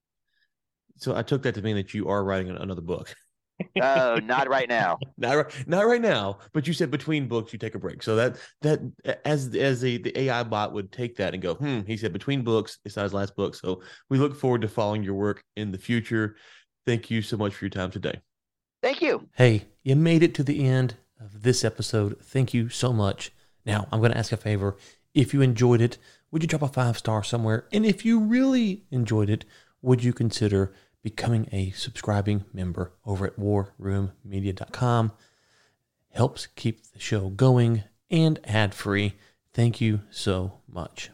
So 0.98 1.16
I 1.16 1.24
took 1.24 1.44
that 1.44 1.56
to 1.56 1.62
mean 1.62 1.76
that 1.76 1.94
you 1.94 2.10
are 2.10 2.24
writing 2.24 2.50
another 2.50 2.82
book 2.82 3.16
oh, 3.82 4.16
not 4.24 4.50
right 4.50 4.70
now. 4.70 4.98
not 5.18 5.54
not 5.68 5.86
right 5.88 6.02
now. 6.02 6.40
But 6.54 6.68
you 6.68 6.74
said 6.74 6.92
between 6.92 7.28
books 7.28 7.54
you 7.54 7.60
take 7.60 7.76
a 7.76 7.80
break. 7.80 8.04
So 8.04 8.16
that 8.16 8.38
that 8.62 8.80
as 9.26 9.54
as 9.56 9.82
the, 9.82 9.98
the 9.98 10.18
AI 10.18 10.44
bot 10.44 10.74
would 10.74 10.92
take 10.92 11.16
that 11.18 11.34
and 11.34 11.42
go, 11.42 11.56
hmm. 11.56 11.82
He 11.86 11.98
said 11.98 12.14
between 12.14 12.44
books, 12.44 12.80
it's 12.86 12.96
not 12.96 13.04
his 13.04 13.14
last 13.14 13.36
book. 13.36 13.56
So 13.56 13.82
we 14.10 14.18
look 14.18 14.36
forward 14.36 14.62
to 14.62 14.68
following 14.68 15.04
your 15.04 15.16
work 15.16 15.44
in 15.56 15.72
the 15.72 15.78
future. 15.78 16.36
Thank 16.86 17.12
you 17.12 17.22
so 17.22 17.38
much 17.38 17.54
for 17.54 17.66
your 17.66 17.70
time 17.70 17.92
today. 17.92 18.20
Thank 18.82 19.02
you. 19.02 19.28
Hey, 19.36 19.66
you 19.84 19.96
made 19.96 20.24
it 20.24 20.34
to 20.36 20.44
the 20.44 20.66
end 20.66 20.96
of 21.20 21.44
this 21.44 21.64
episode. 21.64 22.18
Thank 22.24 22.54
you 22.54 22.70
so 22.70 22.94
much. 22.94 23.32
Now 23.66 23.88
I'm 23.92 24.00
going 24.00 24.12
to 24.12 24.18
ask 24.18 24.32
a 24.32 24.38
favor. 24.38 24.78
If 25.14 25.34
you 25.34 25.42
enjoyed 25.42 25.82
it, 25.82 25.98
would 26.32 26.44
you 26.44 26.48
drop 26.48 26.62
a 26.62 26.68
five 26.68 26.98
star 26.98 27.24
somewhere? 27.24 27.66
And 27.72 27.86
if 27.86 28.06
you 28.06 28.20
really 28.20 28.84
enjoyed 28.92 29.30
it, 29.30 29.46
would 29.82 30.04
you 30.04 30.14
consider 30.14 30.74
becoming 31.02 31.48
a 31.52 31.72
subscribing 31.72 32.46
member 32.54 32.94
over 33.06 33.26
at 33.26 33.38
warroommedia.com. 33.38 35.12
Helps 36.12 36.48
keep 36.48 36.84
the 36.92 37.00
show 37.00 37.30
going 37.30 37.84
and 38.10 38.40
ad 38.44 38.74
free. 38.74 39.16
Thank 39.54 39.80
you 39.80 40.02
so 40.10 40.60
much. 40.68 41.12